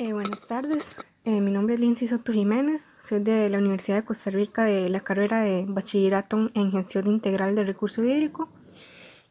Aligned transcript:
Eh, 0.00 0.12
buenas 0.12 0.46
tardes, 0.46 0.84
eh, 1.24 1.40
mi 1.40 1.50
nombre 1.50 1.74
es 1.74 1.80
Lindsay 1.80 2.06
Soto 2.06 2.32
Jiménez, 2.32 2.86
soy 3.02 3.18
de 3.18 3.48
la 3.48 3.58
Universidad 3.58 3.96
de 3.96 4.04
Costa 4.04 4.30
Rica 4.30 4.62
de 4.62 4.88
la 4.88 5.00
carrera 5.00 5.40
de 5.40 5.64
Bachillerato 5.66 6.52
en 6.54 6.70
Gestión 6.70 7.08
Integral 7.08 7.56
del 7.56 7.66
Recurso 7.66 8.04
Hídrico 8.04 8.48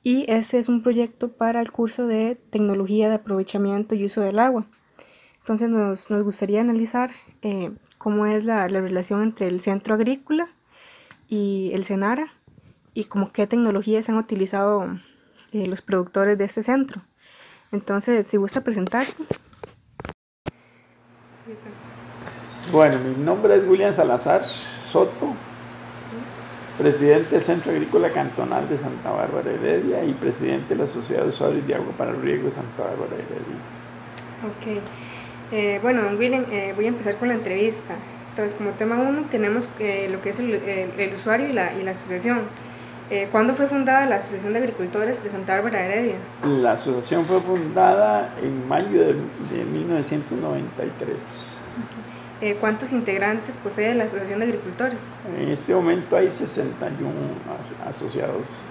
y 0.04 0.26
este 0.28 0.60
es 0.60 0.68
un 0.68 0.84
proyecto 0.84 1.32
para 1.32 1.62
el 1.62 1.72
curso 1.72 2.06
de 2.06 2.38
Tecnología 2.50 3.08
de 3.08 3.16
Aprovechamiento 3.16 3.96
y 3.96 4.04
Uso 4.04 4.20
del 4.20 4.40
Agua. 4.40 4.66
Entonces 5.40 5.70
nos, 5.70 6.10
nos 6.10 6.24
gustaría 6.24 6.60
analizar 6.60 7.12
eh, 7.44 7.72
cómo 7.98 8.26
es 8.26 8.44
la, 8.44 8.68
la, 8.68 8.82
relación 8.82 9.24
entre 9.24 9.48
el 9.48 9.62
centro 9.62 9.94
agrícola 9.94 10.50
y 11.30 11.72
el 11.72 11.86
CENARA 11.86 12.28
y 12.94 13.06
como 13.06 13.32
qué 13.32 13.48
tecnologías 13.48 14.10
han 14.10 14.18
utilizado 14.18 15.00
los 15.54 15.82
productores 15.82 16.38
de 16.38 16.44
este 16.44 16.62
centro. 16.62 17.04
Entonces, 17.72 18.28
si 18.28 18.36
gusta 18.36 18.66
presentarse. 18.66 19.24
Bueno, 22.72 23.00
mi 23.00 23.24
nombre 23.24 23.56
es 23.56 23.68
William 23.68 23.94
Salazar 23.94 24.44
Soto, 24.44 25.34
presidente 26.78 27.32
del 27.32 27.42
Centro 27.42 27.72
Agrícola 27.72 28.12
Cantonal 28.12 28.68
de 28.68 28.78
Santa 28.78 29.12
Bárbara 29.12 29.52
Heredia 29.52 30.04
y 30.04 30.14
presidente 30.14 30.74
de 30.74 30.82
la 30.82 30.88
Sociedad 30.88 31.24
de 31.24 31.30
Usuarios 31.30 31.66
de 31.66 31.76
Agua 31.76 31.94
para 31.98 32.12
el 32.12 32.22
Riego 32.22 32.46
de 32.46 32.52
Santa 32.52 32.84
Bárbara 32.84 33.14
Heredia. 33.14 33.62
Ok, 34.44 34.84
eh, 35.54 35.80
bueno, 35.82 36.02
William, 36.20 36.44
eh, 36.52 36.74
voy 36.76 36.86
a 36.86 36.90
empezar 36.90 37.16
con 37.16 37.30
la 37.30 37.36
entrevista. 37.36 37.96
Entonces, 38.32 38.54
como 38.58 38.72
tema 38.72 38.98
uno, 38.98 39.24
tenemos 39.32 39.68
eh, 39.80 40.10
lo 40.12 40.22
que 40.22 40.32
es 40.32 40.40
el, 40.40 40.54
el, 40.54 41.00
el 41.00 41.16
usuario 41.16 41.48
y 41.48 41.54
la, 41.54 41.74
y 41.74 41.84
la 41.84 41.92
asociación. 41.92 42.42
Eh, 43.10 43.30
¿Cuándo 43.32 43.56
fue 43.56 43.68
fundada 43.68 44.06
la 44.06 44.18
Asociación 44.18 44.52
de 44.52 44.60
Agricultores 44.60 45.24
de 45.24 45.30
Santa 45.30 45.56
Bárbara 45.56 45.86
Heredia? 45.86 46.16
La 46.44 46.74
asociación 46.74 47.26
fue 47.26 47.40
fundada 47.40 48.34
en 48.42 48.68
mayo 48.68 49.00
de, 49.00 49.14
de 49.14 49.64
1993. 49.64 51.58
Eh, 52.42 52.58
¿Cuántos 52.60 52.92
integrantes 52.92 53.56
posee 53.64 53.96
la 53.96 54.04
Asociación 54.04 54.40
de 54.40 54.46
Agricultores? 54.48 55.00
En 55.40 55.50
este 55.50 55.74
momento 55.74 56.18
hay 56.18 56.30
61 56.30 57.10
asociados. 57.88 58.62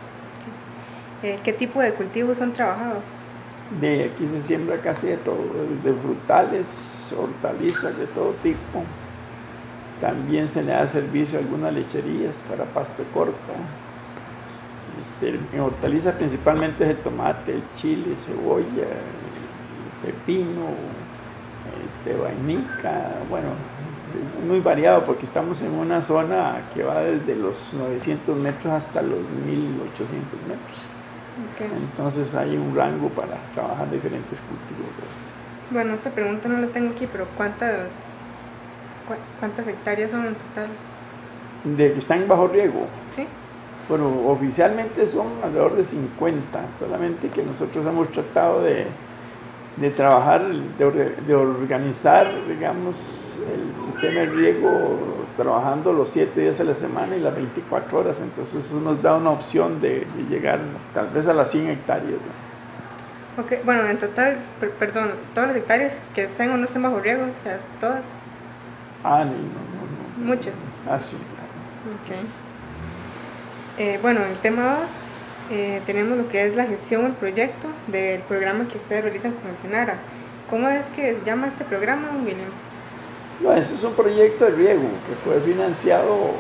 Eh, 1.23 1.41
¿Qué 1.43 1.55
tipo 1.55 1.81
de 1.81 1.93
cultivos 1.95 2.37
son 2.37 2.53
trabajados? 2.53 3.05
De 3.81 4.05
aquí 4.05 4.29
se 4.29 4.43
siembra 4.43 4.77
casi 4.83 5.07
de 5.07 5.17
todo, 5.17 5.39
de 5.83 5.93
frutales, 5.95 7.13
hortalizas 7.19 7.97
de 7.97 8.07
todo 8.09 8.33
tipo. 8.43 8.85
También 10.01 10.47
se 10.47 10.63
le 10.63 10.73
da 10.73 10.87
servicio 10.87 11.39
a 11.39 11.43
algunas 11.43 11.73
lecherías 11.73 12.45
para 12.49 12.67
pasto 12.67 13.03
corta. 13.15 13.55
Este, 15.03 15.39
en 15.53 15.61
hortalizas 15.61 16.15
principalmente 16.15 16.85
es 16.85 16.91
el 16.91 16.97
tomate, 16.99 17.55
el 17.55 17.63
chile, 17.77 18.17
cebolla, 18.17 18.87
el 20.03 20.13
pepino, 20.13 20.69
este, 21.87 22.17
vainica, 22.17 23.17
bueno, 23.29 23.49
es 24.39 24.45
muy 24.45 24.61
variado 24.61 25.05
porque 25.05 25.25
estamos 25.25 25.61
en 25.63 25.73
una 25.73 26.01
zona 26.01 26.63
que 26.75 26.83
va 26.83 27.01
desde 27.01 27.35
los 27.35 27.73
900 27.75 28.37
metros 28.37 28.73
hasta 28.73 29.03
los 29.03 29.19
1800 29.47 30.41
metros. 30.43 30.87
Okay. 31.55 31.71
Entonces 31.77 32.35
hay 32.35 32.57
un 32.57 32.75
rango 32.75 33.11
para 33.11 33.37
trabajar 33.55 33.91
diferentes 33.91 34.41
cultivos. 34.41 34.89
Bueno, 35.71 35.95
esta 35.95 36.11
pregunta 36.11 36.49
no 36.49 36.59
la 36.59 36.69
tengo 36.69 36.93
aquí, 36.93 37.07
pero 37.11 37.27
¿cuántas, 37.37 37.91
cuántas 39.39 39.67
hectáreas 39.67 40.13
son 40.13 40.27
en 40.27 40.35
total? 40.35 40.69
De 41.65 41.93
que 41.93 41.99
están 41.99 42.27
bajo 42.29 42.47
riego. 42.47 42.87
Sí. 43.15 43.27
Bueno, 43.89 44.09
oficialmente 44.27 45.07
son 45.07 45.29
alrededor 45.45 45.77
de 45.77 45.85
50, 45.85 46.73
solamente 46.73 47.29
que 47.29 47.43
nosotros 47.43 47.87
hemos 47.87 48.11
tratado 48.11 48.63
de, 48.63 48.87
de 49.77 49.91
trabajar, 49.91 50.45
de, 50.45 51.15
de, 51.25 51.35
organizar, 51.35 52.27
digamos, 52.49 53.01
el 53.53 53.79
sistema 53.81 54.21
de 54.21 54.27
riego 54.27 54.71
trabajando 55.37 55.93
los 55.93 56.11
7 56.11 56.41
días 56.41 56.59
a 56.59 56.65
la 56.65 56.75
semana 56.75 57.17
y 57.17 57.21
las 57.21 57.35
24 57.37 57.99
horas. 57.99 58.21
Entonces 58.21 58.65
eso 58.65 58.81
nos 58.81 59.01
da 59.03 59.15
una 59.15 59.31
opción 59.31 59.81
de, 59.81 60.07
de 60.17 60.23
llegar 60.29 60.59
tal 60.93 61.09
vez 61.11 61.29
a 61.29 61.33
las 61.33 61.51
100 61.53 61.71
hectáreas. 61.71 62.11
¿no? 62.11 62.47
Ok, 63.43 63.53
bueno, 63.65 63.87
en 63.87 63.99
total, 63.99 64.39
per, 64.59 64.71
perdón, 64.71 65.11
todas 65.35 65.51
las 65.51 65.59
hectáreas 65.59 65.93
que 66.15 66.25
estén 66.25 66.51
o 66.51 66.57
no 66.57 66.65
estén 66.65 66.83
bajo 66.83 66.99
riego, 67.01 67.23
o 67.23 67.43
sea, 67.45 67.61
todas. 67.81 68.03
Ah, 69.05 69.25
no, 69.25 69.31
no, 69.31 70.25
no. 70.25 70.35
Muchas. 70.35 70.55
Ah, 70.89 70.99
sí, 70.99 71.17
claro. 71.17 72.46
Eh, 73.79 73.99
bueno, 74.01 74.25
el 74.25 74.39
tema 74.39 74.79
2 74.81 74.89
eh, 75.51 75.83
tenemos 75.85 76.17
lo 76.17 76.29
que 76.29 76.47
es 76.47 76.57
la 76.57 76.65
gestión 76.65 77.03
del 77.03 77.13
proyecto 77.13 77.69
del 77.89 78.21
programa 78.23 78.67
que 78.69 78.79
ustedes 78.79 79.05
realizan 79.05 79.33
con 79.33 79.51
el 79.51 79.57
Senara. 79.59 79.99
¿Cómo 80.49 80.69
es 80.69 80.87
que 80.89 81.15
se 81.15 81.25
llama 81.27 81.49
este 81.49 81.65
programa, 81.65 82.09
William? 82.25 82.49
No, 83.43 83.53
eso 83.53 83.75
es 83.75 83.85
un 83.85 83.93
proyecto 83.93 84.47
de 84.47 84.53
riego 84.53 84.89
que 85.07 85.15
fue 85.25 85.41
financiado 85.41 86.31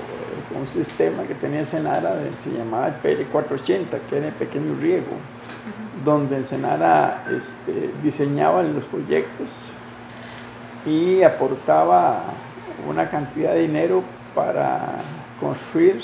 con 0.48 0.62
un 0.62 0.66
sistema 0.66 1.24
que 1.24 1.34
tenía 1.34 1.66
Senara, 1.66 2.14
se 2.36 2.50
llamaba 2.50 2.88
el 2.88 2.94
PL480, 3.02 4.00
que 4.08 4.16
era 4.16 4.28
el 4.28 4.34
pequeño 4.34 4.74
riego, 4.80 5.12
uh 5.12 6.00
-huh. 6.00 6.04
donde 6.04 6.42
Senara 6.42 7.24
este, 7.36 7.90
diseñaba 8.02 8.62
los 8.62 8.86
proyectos 8.86 9.50
y 10.86 11.22
aportaba 11.22 12.22
una 12.88 13.10
cantidad 13.10 13.52
de 13.52 13.62
dinero 13.62 14.02
para 14.34 15.02
construir 15.38 16.00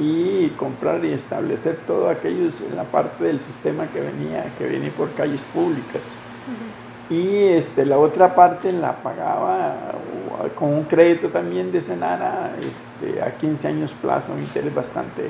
y 0.00 0.48
comprar 0.56 1.04
y 1.04 1.12
establecer 1.12 1.78
todo 1.86 2.08
aquello 2.08 2.48
en 2.68 2.76
la 2.76 2.84
parte 2.84 3.24
del 3.24 3.38
sistema 3.38 3.86
que 3.88 4.00
venía, 4.00 4.52
que 4.56 4.64
venía 4.64 4.90
por 4.92 5.12
calles 5.12 5.44
públicas. 5.44 6.16
Uh 6.48 6.50
-huh. 6.50 6.90
Y 7.10 7.48
este, 7.48 7.84
la 7.84 7.98
otra 7.98 8.34
parte 8.34 8.72
la 8.72 9.02
pagaba 9.02 9.74
con 10.54 10.72
un 10.72 10.84
crédito 10.84 11.28
también 11.28 11.70
de 11.70 11.82
Senara 11.82 12.52
este, 12.60 13.20
a 13.20 13.36
15 13.36 13.68
años 13.68 13.92
plazo, 14.00 14.32
un 14.32 14.38
interés 14.40 14.74
bastante 14.74 15.28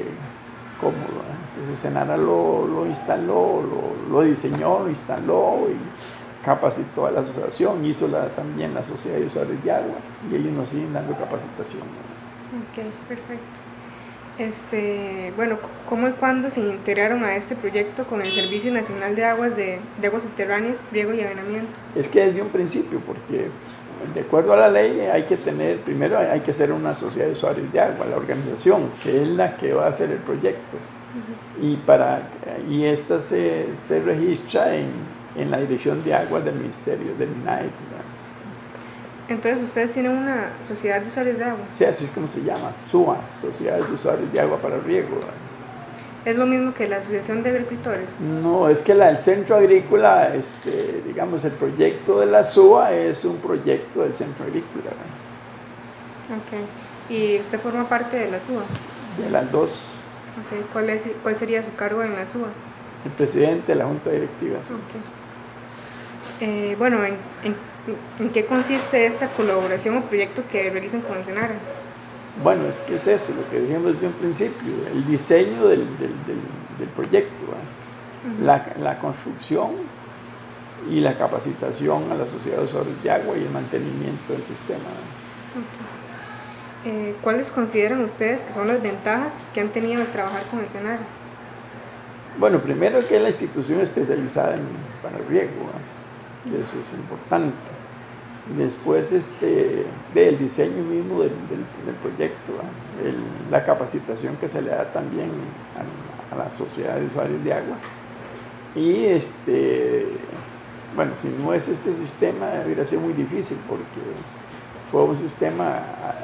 cómodo. 0.80 1.22
Entonces 1.54 1.80
Senara 1.80 2.16
lo, 2.16 2.66
lo 2.66 2.86
instaló, 2.86 3.62
lo, 3.62 4.12
lo, 4.12 4.22
diseñó, 4.22 4.80
lo 4.80 4.90
instaló 4.90 5.66
y 5.70 6.44
capacitó 6.44 7.06
a 7.06 7.10
la 7.10 7.20
asociación, 7.20 7.84
hizo 7.84 8.06
la, 8.08 8.28
también 8.28 8.74
la 8.74 8.84
Sociedad 8.84 9.18
de 9.18 9.26
Usuarios 9.26 9.64
de 9.64 9.72
Agua 9.72 9.96
y 10.30 10.36
ellos 10.36 10.52
nos 10.52 10.68
siguen 10.68 10.92
dando 10.92 11.16
capacitación. 11.16 11.82
Ok, 11.82 12.84
perfecto. 13.08 13.59
Este, 14.40 15.34
bueno, 15.36 15.58
¿cómo 15.86 16.08
y 16.08 16.12
cuándo 16.12 16.48
se 16.48 16.60
integraron 16.60 17.22
a 17.24 17.36
este 17.36 17.54
proyecto 17.54 18.04
con 18.04 18.22
el 18.22 18.28
Servicio 18.28 18.72
Nacional 18.72 19.14
de 19.14 19.26
Aguas 19.26 19.54
de, 19.54 19.80
de 20.00 20.06
Aguas 20.06 20.22
Subterráneas, 20.22 20.78
Riego 20.90 21.12
y 21.12 21.20
Avenamiento? 21.20 21.70
Es 21.94 22.08
que 22.08 22.24
desde 22.24 22.40
un 22.40 22.48
principio, 22.48 23.00
porque 23.00 23.48
de 24.14 24.20
acuerdo 24.20 24.54
a 24.54 24.56
la 24.56 24.70
ley 24.70 24.98
hay 25.00 25.24
que 25.24 25.36
tener, 25.36 25.80
primero 25.80 26.18
hay 26.18 26.40
que 26.40 26.54
ser 26.54 26.72
una 26.72 26.94
sociedad 26.94 27.26
de 27.26 27.34
usuarios 27.34 27.70
de 27.70 27.80
agua, 27.80 28.06
la 28.06 28.16
organización, 28.16 28.90
que 29.02 29.20
es 29.20 29.28
la 29.28 29.58
que 29.58 29.74
va 29.74 29.84
a 29.84 29.88
hacer 29.88 30.10
el 30.10 30.20
proyecto. 30.20 30.78
Uh 30.78 31.60
-huh. 31.60 31.72
Y, 31.72 31.76
para, 31.76 32.22
y 32.66 32.86
esta 32.86 33.18
se, 33.18 33.74
se 33.74 34.00
registra 34.00 34.74
en, 34.74 34.88
en, 35.36 35.50
la 35.50 35.58
Dirección 35.58 36.02
de 36.02 36.14
Aguas 36.14 36.46
del 36.46 36.54
Ministerio 36.54 37.14
del 37.18 37.28
MINAE. 37.28 37.68
Entonces, 39.30 39.62
¿ustedes 39.62 39.92
tienen 39.92 40.10
una 40.10 40.50
sociedad 40.66 41.00
de 41.00 41.06
usuarios 41.06 41.38
de 41.38 41.44
agua? 41.44 41.64
Sí, 41.68 41.84
así 41.84 42.04
es 42.04 42.10
como 42.10 42.26
se 42.26 42.42
llama, 42.42 42.74
SUA, 42.74 43.16
Sociedad 43.28 43.78
de 43.78 43.92
Usuarios 43.94 44.32
de 44.32 44.40
Agua 44.40 44.58
para 44.58 44.78
Riego. 44.78 45.20
¿Es 46.24 46.36
lo 46.36 46.46
mismo 46.46 46.74
que 46.74 46.88
la 46.88 46.96
Asociación 46.96 47.44
de 47.44 47.50
Agricultores? 47.50 48.08
No, 48.20 48.68
es 48.68 48.82
que 48.82 48.92
la, 48.92 49.08
el 49.08 49.18
Centro 49.18 49.54
Agrícola, 49.54 50.34
este, 50.34 51.00
digamos, 51.06 51.44
el 51.44 51.52
proyecto 51.52 52.18
de 52.18 52.26
la 52.26 52.42
SUA 52.42 52.92
es 52.92 53.24
un 53.24 53.36
proyecto 53.38 54.02
del 54.02 54.14
Centro 54.14 54.44
Agrícola. 54.44 54.90
Ok. 56.30 57.08
¿Y 57.08 57.38
usted 57.38 57.60
forma 57.60 57.88
parte 57.88 58.16
de 58.16 58.32
la 58.32 58.40
SUA? 58.40 58.64
De 59.16 59.30
las 59.30 59.50
dos. 59.52 59.92
Okay. 60.46 60.64
¿Cuál, 60.72 60.90
es, 60.90 61.02
¿Cuál 61.22 61.36
sería 61.36 61.62
su 61.62 61.72
cargo 61.76 62.02
en 62.02 62.16
la 62.16 62.26
SUA? 62.26 62.48
El 63.04 63.12
presidente 63.12 63.72
de 63.72 63.78
la 63.78 63.86
Junta 63.86 64.10
Directiva. 64.10 64.58
Sí. 64.62 64.72
Okay. 64.74 65.19
Eh, 66.40 66.74
bueno, 66.78 67.04
¿en, 67.04 67.14
en, 67.44 67.54
en, 68.18 68.30
qué 68.30 68.44
consiste 68.46 69.06
esta 69.06 69.28
colaboración 69.28 69.96
o 69.98 70.02
proyecto 70.02 70.42
que 70.50 70.70
realizan 70.70 71.02
con 71.02 71.18
el 71.18 71.24
Senara? 71.24 71.54
Bueno, 72.42 72.66
es 72.68 72.76
que 72.86 72.94
es 72.94 73.06
eso, 73.06 73.34
lo 73.34 73.48
que 73.50 73.60
dijimos 73.60 73.94
desde 73.94 74.06
un 74.06 74.12
principio, 74.14 74.72
el 74.92 75.06
diseño 75.06 75.66
del, 75.66 75.80
del, 75.98 76.14
del, 76.26 76.40
del 76.78 76.88
proyecto, 76.96 77.44
uh 77.44 78.42
-huh. 78.42 78.44
la, 78.44 78.66
la, 78.78 78.98
construcción 78.98 79.70
y 80.88 81.00
la 81.00 81.18
capacitación 81.18 82.10
a 82.12 82.14
la 82.14 82.26
sociedad 82.26 82.58
de 82.58 82.64
usuarios 82.64 83.02
de 83.02 83.10
agua 83.10 83.36
y 83.36 83.42
el 83.42 83.50
mantenimiento 83.50 84.32
del 84.32 84.44
sistema. 84.44 84.90
Okay. 85.50 86.00
Eh, 86.92 87.14
¿Cuáles 87.22 87.50
consideran 87.50 88.00
ustedes 88.04 88.40
que 88.42 88.54
son 88.54 88.68
las 88.68 88.80
ventajas 88.80 89.34
que 89.52 89.60
han 89.60 89.68
tenido 89.68 90.00
al 90.00 90.10
trabajar 90.12 90.44
con 90.50 90.60
el 90.60 90.68
Senara? 90.68 91.00
Bueno, 92.38 92.58
primero 92.60 93.06
que 93.06 93.16
es 93.16 93.22
la 93.22 93.28
institución 93.28 93.80
especializada 93.80 94.54
en, 94.54 94.62
para 95.02 95.18
el 95.18 95.26
riego. 95.26 95.50
Eso 96.60 96.78
es 96.78 96.92
importante. 96.92 97.56
Después 98.56 99.12
este, 99.12 99.84
del 100.14 100.38
diseño 100.38 100.82
mismo 100.82 101.20
del, 101.20 101.30
del, 101.84 101.94
proyecto, 102.02 102.52
el, 103.04 103.16
la 103.50 103.64
capacitación 103.64 104.36
que 104.36 104.48
se 104.48 104.60
le 104.60 104.70
da 104.70 104.92
también 104.92 105.30
a, 105.76 106.34
a, 106.34 106.38
la 106.38 106.50
sociedad 106.50 106.96
de 106.96 107.06
usuarios 107.06 107.44
de 107.44 107.52
agua. 107.52 107.76
Y 108.74 109.04
este, 109.04 110.06
bueno, 110.96 111.14
si 111.14 111.28
no 111.28 111.52
es 111.54 111.68
este 111.68 111.94
sistema, 111.94 112.62
hubiera 112.64 112.84
sido 112.84 113.02
muy 113.02 113.12
difícil 113.12 113.58
porque 113.68 114.00
fue 114.90 115.04
un 115.04 115.16
sistema 115.16 115.76
ah, 115.76 116.14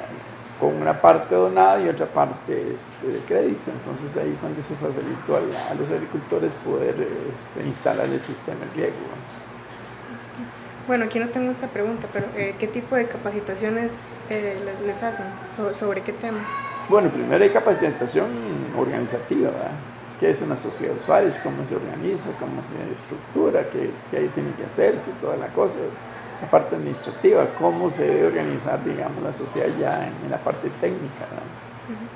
con 0.59 0.75
una 0.75 1.01
parte 1.01 1.35
donada 1.35 1.81
y 1.83 1.89
otra 1.89 2.07
parte 2.07 2.75
este, 2.75 3.07
de 3.07 3.21
crédito. 3.21 3.71
Entonces 3.71 4.17
ahí 4.17 4.37
fue 4.41 4.49
donde 4.49 4.63
se 4.63 4.75
facilitó 4.77 5.37
a, 5.37 5.75
los 5.75 5.91
agricultores 5.91 6.55
poder 6.65 6.95
este, 6.95 7.67
instalar 7.67 8.07
el 8.07 8.21
sistema 8.21 8.61
de 8.61 8.83
riego. 8.83 8.97
Bueno, 10.87 11.07
aquí 11.07 11.19
no 11.19 11.29
tengo 11.31 11.51
esta 11.51 11.67
pregunta, 11.67 12.07
pero 12.13 12.27
eh, 12.37 12.55
¿qué 12.61 12.69
tipo 12.69 12.95
de 12.95 13.07
capacitaciones 13.07 13.91
eh, 14.31 14.57
les, 14.87 15.03
hacen? 15.03 15.27
¿Sobre, 15.81 16.01
qué 16.03 16.13
tema? 16.13 16.39
Bueno, 16.89 17.11
primero 17.11 17.43
hay 17.43 17.51
capacitación 17.51 18.31
organizativa, 18.79 19.51
¿verdad? 19.51 19.73
qué 20.21 20.31
es 20.31 20.41
una 20.41 20.57
sociedad 20.57 20.95
de 20.95 21.01
usuarios, 21.01 21.39
cómo 21.43 21.67
se 21.67 21.75
organiza, 21.75 22.29
cómo 22.39 22.63
se 22.63 22.93
estructura, 22.95 23.65
qué, 23.73 23.91
qué 24.13 24.19
ahí 24.19 24.31
tiene 24.35 24.51
que 24.53 24.65
hacerse, 24.65 25.11
toda 25.21 25.37
la 25.37 25.49
cosa. 25.49 25.79
La 26.41 26.51
parte 26.51 26.77
administrativa, 26.77 27.47
cómo 27.59 27.91
se 27.91 28.05
debe 28.05 28.27
organizar, 28.27 28.85
digamos, 28.85 29.23
la 29.25 29.33
sociedad 29.33 29.69
ya 29.81 30.07
en, 30.07 30.31
la 30.31 30.39
parte 30.39 30.71
técnica, 30.81 31.27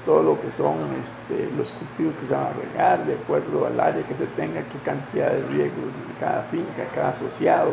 todo 0.05 0.23
lo 0.23 0.41
que 0.41 0.53
son 0.53 0.77
este, 1.03 1.49
los 1.57 1.71
cultivos 1.73 2.15
que 2.21 2.27
se 2.27 2.35
van 2.35 2.47
a 2.47 2.53
regar, 2.53 3.05
de 3.07 3.15
acuerdo 3.15 3.67
al 3.67 3.81
área 3.81 4.03
que 4.07 4.15
se 4.15 4.27
tenga, 4.27 4.61
qué 4.61 4.79
cantidad 4.85 5.33
de 5.33 5.43
riego 5.49 5.73
en 5.75 6.21
cada 6.21 6.43
finca, 6.45 6.85
cada 6.95 7.09
asociado, 7.09 7.73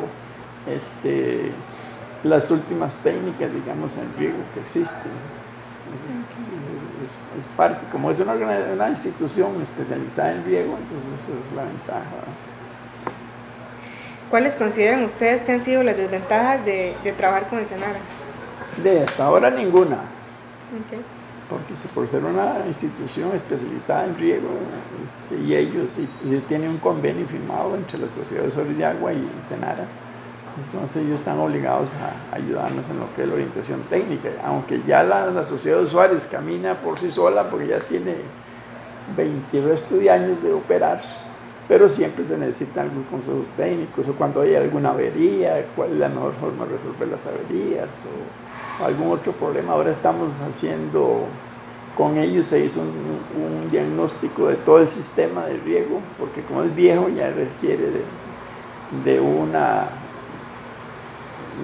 este, 0.69 1.51
las 2.23 2.49
últimas 2.51 2.95
técnicas, 2.97 3.51
digamos, 3.53 3.95
en 3.97 4.13
riego 4.17 4.37
que 4.53 4.61
existen. 4.61 5.11
es, 7.39 7.47
parte, 7.55 7.79
como 7.91 8.11
es 8.11 8.19
una, 8.19 8.33
una 8.33 8.89
institución 8.89 9.61
especializada 9.61 10.33
en 10.33 10.45
riego, 10.45 10.77
entonces 10.77 11.23
eso 11.23 11.37
es 11.37 11.55
la 11.55 11.63
ventaja. 11.63 12.05
¿Cuáles 14.29 14.55
consideran 14.55 15.05
ustedes 15.05 15.41
que 15.43 15.53
han 15.53 15.63
sido 15.63 15.83
las 15.83 15.95
desventajas 15.95 16.65
de, 16.65 16.95
trabajar 17.15 17.47
con 17.47 17.59
el 17.59 17.65
Senara? 17.65 17.99
De 18.83 19.03
hasta 19.03 19.25
ahora 19.25 19.49
ninguna. 19.49 19.99
Porque 21.49 21.75
por 21.95 22.09
ser 22.09 22.25
una 22.25 22.57
institución 22.67 23.33
especializada 23.33 24.03
en 24.05 24.17
riego 24.17 24.49
este, 25.07 25.43
y 25.43 25.55
ellos 25.55 25.97
y, 25.97 26.35
tienen 26.49 26.71
un 26.71 26.77
convenio 26.77 27.25
firmado 27.25 27.75
entre 27.75 27.99
la 27.99 28.09
Sociedad 28.09 28.43
de 28.43 28.51
Sol 28.51 28.77
de 28.77 28.85
Agua 28.85 29.13
y 29.13 29.29
Senara, 29.39 29.85
entonces 30.65 31.03
ellos 31.03 31.19
están 31.19 31.39
obligados 31.39 31.89
a 31.95 32.35
ayudarnos 32.35 32.89
en 32.89 32.99
lo 32.99 33.13
que 33.15 33.23
es 33.23 33.27
la 33.27 33.33
orientación 33.35 33.81
técnica, 33.89 34.29
aunque 34.43 34.81
ya 34.87 35.03
la, 35.03 35.27
la 35.27 35.43
Sociedad 35.43 35.77
de 35.77 35.83
Usuarios 35.83 36.25
camina 36.27 36.75
por 36.75 36.99
sí 36.99 37.11
sola 37.11 37.49
porque 37.49 37.67
ya 37.67 37.79
tiene 37.81 38.15
22 39.15 39.85
años 40.09 40.41
de 40.43 40.53
operar 40.53 40.99
pero 41.67 41.89
siempre 41.89 42.23
se 42.23 42.37
necesitan 42.37 42.85
algunos 42.85 43.07
consejos 43.07 43.49
técnicos 43.57 44.07
o 44.07 44.13
cuando 44.13 44.41
hay 44.41 44.55
alguna 44.55 44.91
avería, 44.91 45.65
cuál 45.75 45.91
es 45.91 45.97
la 45.97 46.07
mejor 46.07 46.33
forma 46.35 46.65
de 46.65 46.73
resolver 46.73 47.07
las 47.09 47.25
averías 47.25 48.01
o, 48.79 48.85
algún 48.85 49.11
otro 49.11 49.33
problema. 49.33 49.73
Ahora 49.73 49.91
estamos 49.91 50.39
haciendo, 50.41 51.25
con 51.97 52.17
ellos 52.17 52.47
se 52.47 52.63
hizo 52.63 52.79
un, 52.79 53.67
diagnóstico 53.69 54.47
de 54.47 54.55
todo 54.57 54.79
el 54.79 54.87
sistema 54.87 55.45
de 55.45 55.57
riego, 55.57 55.99
porque 56.17 56.41
como 56.43 56.63
es 56.63 56.73
viejo 56.73 57.09
ya 57.09 57.29
requiere 57.31 58.03
de, 59.03 59.19
una 59.19 59.89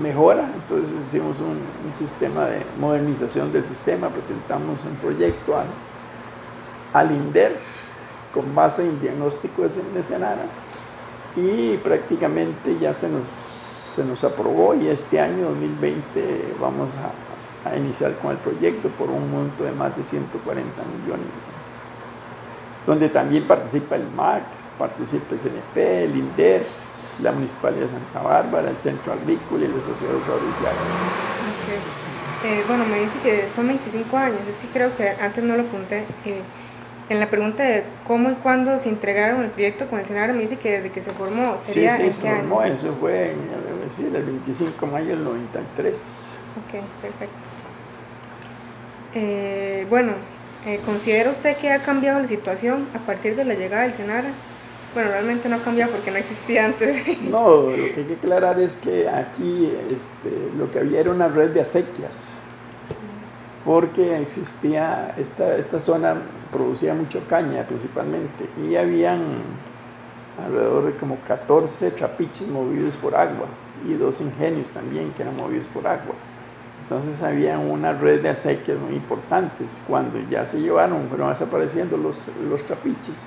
mejora, 0.01 0.49
entonces 0.55 0.95
hicimos 0.99 1.39
un, 1.39 1.59
sistema 1.93 2.45
de 2.45 2.65
modernización 2.79 3.51
del 3.51 3.63
sistema, 3.63 4.09
presentamos 4.09 4.83
un 4.83 4.95
proyecto 4.95 5.55
al, 5.55 5.67
al 6.93 7.11
INDER, 7.11 7.57
con 8.33 8.55
base 8.55 8.83
en 8.83 8.99
diagnóstico 8.99 9.61
de 9.61 10.03
Senara 10.03 10.45
y 11.35 11.77
prácticamente 11.77 12.77
ya 12.79 12.93
se 12.93 13.07
nos, 13.07 13.27
se 13.27 14.03
nos 14.03 14.23
aprobó 14.23 14.73
y 14.73 14.87
este 14.87 15.19
año 15.19 15.49
2020 15.49 16.55
vamos 16.59 16.89
a, 17.65 17.69
a 17.69 17.77
iniciar 17.77 18.15
con 18.17 18.31
el 18.31 18.37
proyecto 18.37 18.89
por 18.89 19.09
un 19.09 19.31
monto 19.31 19.63
de 19.63 19.71
más 19.71 19.95
de 19.95 20.03
140 20.03 20.81
millones, 20.83 21.27
donde 22.87 23.09
también 23.09 23.47
participa 23.47 23.95
el 23.95 24.09
MAC, 24.15 24.43
participa 24.77 25.35
el 25.35 25.39
CNP, 25.39 26.03
el 26.05 26.15
INDER, 26.15 26.65
la 27.21 27.31
Municipalidad 27.31 27.85
de 27.85 27.89
Santa 27.89 28.21
Bárbara, 28.21 28.69
el 28.69 28.77
Centro 28.77 29.13
Agrícola 29.13 29.65
y 29.65 29.67
la 29.67 29.81
Sociedad 29.81 30.13
de 30.13 30.19
Usuarios 30.19 30.53
eh, 32.45 32.61
bueno, 32.67 32.83
me 32.83 32.99
dice 32.99 33.17
que 33.23 33.47
son 33.55 33.67
25 33.69 34.17
años, 34.17 34.41
es 34.49 34.57
que 34.57 34.67
creo 34.67 34.95
que 34.97 35.07
antes 35.07 35.41
no 35.41 35.55
lo 35.55 35.63
apunté. 35.63 35.99
Eh, 36.25 36.41
en 37.09 37.19
la 37.19 37.29
pregunta 37.29 37.63
de 37.63 37.83
cómo 38.07 38.31
y 38.31 38.33
cuándo 38.35 38.79
se 38.79 38.89
entregaron 38.89 39.43
el 39.43 39.49
proyecto 39.49 39.87
con 39.87 39.99
el 39.99 40.05
Senado, 40.05 40.33
me 40.33 40.41
dice 40.41 40.57
que 40.57 40.71
desde 40.71 40.89
que 40.89 41.01
se 41.01 41.11
formó, 41.11 41.57
¿sería 41.63 41.97
sí, 41.97 42.11
sí, 42.11 42.11
se 42.13 42.29
formó, 42.29 42.63
eso 42.63 42.95
fue 42.99 43.31
en 43.31 44.15
el 44.15 44.23
25 44.23 44.85
de 44.85 44.91
mayo 44.91 45.09
del 45.09 45.23
93. 45.23 45.97
Ok, 46.65 46.81
perfecto. 47.01 47.35
Eh, 49.15 49.85
bueno, 49.89 50.13
eh, 50.65 50.79
¿considera 50.85 51.31
usted 51.31 51.57
que 51.57 51.71
ha 51.71 51.83
cambiado 51.83 52.21
la 52.21 52.27
situación 52.27 52.87
a 52.95 52.99
partir 52.99 53.35
de 53.35 53.45
la 53.45 53.53
llegada 53.53 53.83
del 53.83 53.93
Senara? 53.95 54.29
Bueno, 54.93 55.09
realmente 55.09 55.49
no 55.49 55.55
ha 55.55 55.63
cambiado 55.63 55.91
porque 55.93 56.11
no 56.11 56.17
existía 56.17 56.65
antes. 56.65 57.05
No, 57.21 57.71
lo 57.71 57.75
que 57.75 57.95
hay 57.97 58.05
que 58.05 58.13
aclarar 58.13 58.59
es 58.59 58.75
que 58.77 59.09
aquí 59.09 59.71
este, 59.89 60.57
lo 60.57 60.71
que 60.71 60.79
había 60.79 60.99
era 60.99 61.11
una 61.11 61.27
red 61.27 61.49
de 61.51 61.61
acequias 61.61 62.27
porque 63.65 64.21
existía, 64.21 65.13
esta, 65.17 65.55
esta 65.55 65.79
zona 65.79 66.15
producía 66.51 66.93
mucho 66.93 67.21
caña 67.29 67.63
principalmente 67.63 68.49
y 68.61 68.75
habían 68.75 69.21
alrededor 70.43 70.85
de 70.85 70.93
como 70.97 71.17
14 71.27 71.91
trapiches 71.91 72.47
movidos 72.47 72.95
por 72.97 73.15
agua 73.15 73.47
y 73.87 73.93
dos 73.93 74.19
ingenios 74.21 74.69
también 74.71 75.11
que 75.13 75.21
eran 75.21 75.37
movidos 75.37 75.67
por 75.69 75.87
agua. 75.87 76.15
Entonces 76.83 77.21
había 77.21 77.57
una 77.57 77.93
red 77.93 78.21
de 78.21 78.29
acequias 78.29 78.77
muy 78.77 78.95
importantes. 78.95 79.81
Cuando 79.87 80.19
ya 80.29 80.45
se 80.45 80.59
llevaron, 80.59 81.07
fueron 81.07 81.29
desapareciendo 81.29 81.95
los, 81.95 82.21
los 82.49 82.61
trapiches, 82.63 83.25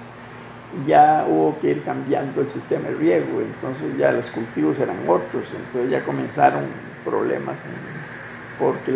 ya 0.86 1.26
hubo 1.28 1.58
que 1.60 1.70
ir 1.72 1.82
cambiando 1.82 2.40
el 2.40 2.48
sistema 2.48 2.88
de 2.88 2.94
riego, 2.94 3.40
entonces 3.40 3.96
ya 3.96 4.12
los 4.12 4.30
cultivos 4.30 4.78
eran 4.78 4.98
otros, 5.08 5.54
entonces 5.54 5.90
ya 5.90 6.04
comenzaron 6.04 6.64
problemas 7.04 7.62
porque 8.58 8.92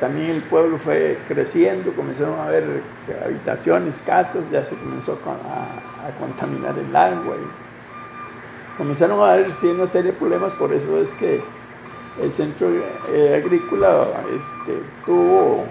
también 0.00 0.30
el 0.30 0.42
pueblo 0.42 0.78
fue 0.78 1.18
creciendo, 1.28 1.92
comenzaron 1.92 2.38
a 2.40 2.46
haber 2.46 2.82
habitaciones, 3.24 4.02
casas, 4.02 4.50
ya 4.50 4.64
se 4.64 4.74
comenzó 4.76 5.12
a, 5.12 6.18
contaminar 6.18 6.76
el 6.78 6.94
agua 6.94 7.36
y 7.36 8.78
comenzaron 8.78 9.20
a 9.20 9.32
haber 9.32 9.52
sí, 9.52 9.68
una 9.68 9.86
serie 9.86 10.12
de 10.12 10.18
problemas, 10.18 10.54
por 10.54 10.72
eso 10.72 11.00
es 11.00 11.12
que 11.14 11.40
el 12.20 12.32
centro 12.32 12.68
eh, 13.10 13.42
agrícola 13.42 14.08
este, 14.30 14.82
tuvo, 15.04 15.64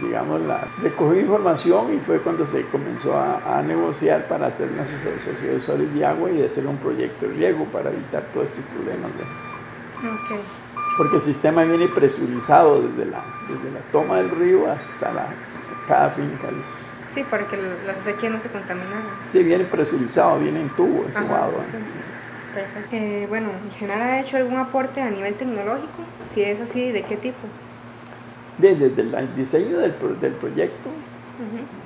digamos, 0.00 0.40
la, 0.42 0.68
recogió 0.82 1.20
información 1.20 1.94
y 1.94 1.98
fue 2.00 2.18
cuando 2.20 2.46
se 2.46 2.64
comenzó 2.66 3.16
a, 3.16 3.62
negociar 3.62 4.26
para 4.28 4.46
hacer 4.46 4.68
una 4.70 4.84
sociedad 4.84 5.38
de 5.38 5.56
usuarios 5.56 5.94
de 5.94 6.04
agua 6.04 6.30
y 6.30 6.38
de 6.38 6.46
hacer 6.46 6.66
un 6.66 6.76
proyecto 6.78 7.26
de 7.26 7.34
riego 7.34 7.64
para 7.66 7.90
evitar 7.90 8.22
todos 8.32 8.50
estos 8.50 8.64
problemas. 8.66 9.10
Okay 9.98 10.40
porque 11.00 11.16
el 11.16 11.22
sistema 11.22 11.64
viene 11.64 11.88
presurizado 11.88 12.82
desde 12.82 13.10
la, 13.10 13.22
desde 13.48 13.72
la 13.72 13.80
toma 13.90 14.18
del 14.18 14.28
río 14.30 14.70
hasta 14.70 15.10
la, 15.12 15.28
cada 15.88 16.10
finca. 16.10 16.48
Sí, 17.14 17.24
para 17.24 17.46
que 17.46 17.56
las 17.56 17.96
acequias 18.00 18.32
no 18.32 18.38
se 18.38 18.50
contaminaran. 18.50 19.04
Sí, 19.32 19.42
viene 19.42 19.64
presurizado, 19.64 20.38
viene 20.38 20.60
en 20.60 20.68
tubo, 20.70 21.06
entubado. 21.06 21.54
Eh, 22.92 23.24
bueno, 23.30 23.48
¿el 23.80 23.90
ha 23.90 24.20
hecho 24.20 24.36
algún 24.36 24.58
aporte 24.58 25.00
a 25.00 25.08
nivel 25.08 25.32
tecnológico? 25.36 26.02
Si 26.34 26.42
es 26.42 26.60
así, 26.60 26.92
¿de 26.92 27.02
qué 27.04 27.16
tipo? 27.16 27.48
Desde, 28.60 28.86
el 28.86 29.36
diseño 29.36 29.78
del, 29.78 29.94
del 30.20 30.32
proyecto, 30.34 30.90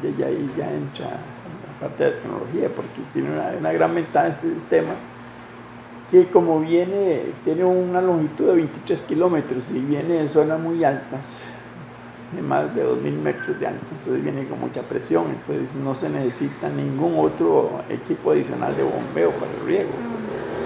desde 0.02 0.25
ahí 0.25 0.52
ya 0.57 0.71
entra 0.71 1.07
la 1.07 1.81
parte 1.81 2.04
de 2.04 2.11
tecnología, 2.12 2.69
porque 2.75 3.00
tiene 3.12 3.31
una, 3.31 3.52
una 3.59 3.73
gran 3.73 3.95
ventaja 3.95 4.28
este 4.28 4.54
sistema 4.54 4.95
que 6.11 6.26
como 6.28 6.61
viene, 6.61 7.23
tiene 7.45 7.64
una 7.64 8.00
longitud 8.00 8.47
de 8.47 8.54
23 8.54 9.04
kilómetros 9.04 9.73
y 9.73 9.81
viene 9.81 10.14
de 10.21 10.28
zonas 10.28 10.61
muy 10.61 10.85
altas, 10.85 11.38
de 12.35 12.43
más 12.43 12.75
de 12.75 12.85
2.000 12.85 13.12
metros 13.23 13.59
de 13.59 13.66
alto, 13.66 13.87
entonces 13.90 14.23
viene 14.23 14.47
con 14.47 14.61
mucha 14.61 14.83
presión, 14.83 15.26
entonces 15.31 15.75
no 15.75 15.95
se 15.95 16.09
necesita 16.09 16.69
ningún 16.69 17.19
otro 17.19 17.83
equipo 17.88 18.33
adicional 18.33 18.76
de 18.76 18.83
bombeo 18.83 19.31
para 19.33 19.52
el 19.52 19.66
riego. 19.66 19.90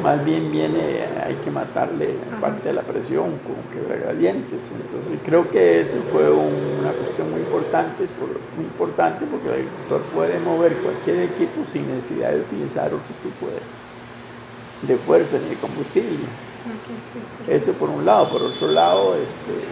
Más 0.02 0.24
bien 0.24 0.52
viene, 0.52 1.06
hay 1.24 1.34
que 1.44 1.50
matarle 1.50 2.14
parte 2.40 2.68
de 2.68 2.74
la 2.74 2.82
presión 2.82 3.38
con 3.38 3.56
quebradientes. 3.72 4.70
Entonces 4.70 5.18
creo 5.24 5.50
que 5.50 5.80
eso 5.80 6.02
fue 6.12 6.30
una 6.30 6.92
cuestión 6.92 7.30
muy 7.30 7.40
importante, 7.40 8.04
muy 8.56 8.64
importante 8.64 9.26
porque 9.26 9.48
el 9.48 9.54
agricultor 9.54 10.02
puede 10.14 10.38
mover 10.38 10.76
cualquier 10.76 11.30
equipo 11.30 11.66
sin 11.66 11.88
necesidad 11.88 12.30
de 12.30 12.40
utilizar 12.40 12.86
otro 12.86 13.14
tipo 13.22 13.46
de, 13.46 14.92
de 14.92 14.98
fuerza 14.98 15.38
ni 15.38 15.50
de 15.50 15.56
combustible. 15.56 16.26
Eso 17.48 17.72
por 17.72 17.90
un 17.90 18.04
lado. 18.04 18.30
Por 18.30 18.42
otro 18.42 18.68
lado, 18.68 19.16
este, 19.16 19.64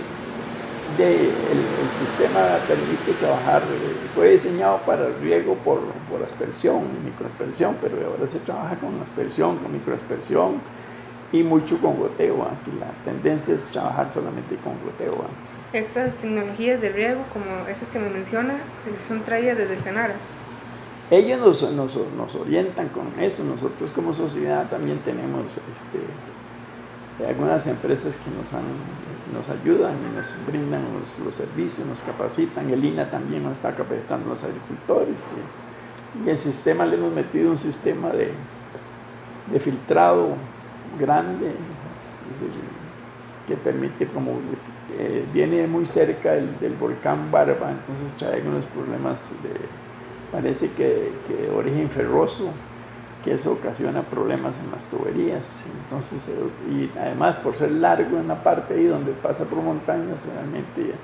de, 0.96 1.28
el, 1.28 1.86
sistema 1.98 2.58
permite 2.68 3.12
trabajar, 3.18 3.62
fue 4.14 4.30
diseñado 4.30 4.78
para 4.86 5.06
el 5.06 5.20
riego 5.20 5.54
por, 5.64 5.80
por 6.10 6.22
aspersión, 6.22 6.82
microaspersión, 7.04 7.76
pero 7.80 7.96
ahora 8.06 8.26
se 8.26 8.38
trabaja 8.40 8.76
con 8.76 9.00
aspersión, 9.00 9.58
con 9.58 9.72
microaspersión 9.72 10.60
y 11.32 11.42
mucho 11.42 11.78
con 11.78 11.98
goteo. 11.98 12.42
Aquí 12.42 12.72
la 12.78 12.90
tendencia 13.04 13.54
es 13.54 13.64
trabajar 13.66 14.10
solamente 14.10 14.56
con 14.56 14.74
goteo. 14.84 15.24
Estas 15.72 16.14
tecnologías 16.16 16.80
de 16.80 16.90
riego, 16.90 17.24
como 17.32 17.66
esas 17.68 17.90
que 17.90 17.98
me 17.98 18.08
menciona, 18.08 18.58
son 19.08 19.22
traídas 19.22 19.58
desde 19.58 19.74
el 19.74 19.80
Senara. 19.80 20.14
Ellos 21.10 21.40
nos, 21.40 21.72
nos, 21.72 21.96
nos, 22.16 22.34
orientan 22.34 22.88
con 22.88 23.12
eso. 23.20 23.44
Nosotros 23.44 23.92
como 23.92 24.12
sociedad 24.12 24.68
también 24.68 24.98
tenemos 25.00 25.46
este, 25.46 26.00
algunas 27.24 27.66
empresas 27.66 28.14
que 28.16 28.30
nos, 28.30 28.52
han, 28.52 28.64
nos 29.32 29.48
ayudan 29.48 29.94
y 29.94 30.16
nos 30.16 30.46
brindan 30.46 30.82
los, 31.24 31.34
servicios, 31.34 31.86
nos 31.86 32.02
capacitan. 32.02 32.68
El 32.70 32.84
INA 32.84 33.10
también 33.10 33.42
nos 33.42 33.54
está 33.54 33.74
capacitando 33.74 34.26
a 34.26 34.30
los 34.30 34.44
agricultores. 34.44 35.20
Y, 36.24 36.28
el 36.28 36.38
sistema 36.38 36.86
le 36.86 36.96
hemos 36.96 37.12
metido 37.12 37.50
un 37.50 37.58
sistema 37.58 38.08
de, 38.08 38.32
de 39.52 39.60
filtrado 39.60 40.34
grande, 40.98 41.52
que 43.46 43.56
permite 43.56 44.06
como 44.06 44.38
eh, 44.98 45.24
viene 45.32 45.66
muy 45.66 45.84
cerca 45.86 46.32
del 46.32 46.74
volcán 46.78 47.30
Barba, 47.30 47.70
entonces 47.70 48.14
trae 48.14 48.40
unos 48.42 48.64
problemas 48.66 49.34
de, 49.42 49.50
parece 50.32 50.70
que, 50.72 51.12
de 51.28 51.50
origen 51.50 51.90
ferroso, 51.90 52.52
que 53.26 53.34
eso 53.34 53.52
ocasiona 53.52 54.02
problemas 54.02 54.56
en 54.60 54.70
las 54.70 54.84
tuberías. 54.86 55.44
Entonces, 55.84 56.26
eh, 56.28 56.70
y 56.70 56.98
además 56.98 57.34
por 57.36 57.56
ser 57.56 57.72
largo 57.72 58.18
en 58.18 58.28
la 58.28 58.36
parte 58.36 58.74
ahí 58.74 58.86
donde 58.86 59.10
pasa 59.12 59.44
por 59.44 59.58
montañas, 59.58 60.24
realmente 60.24 60.94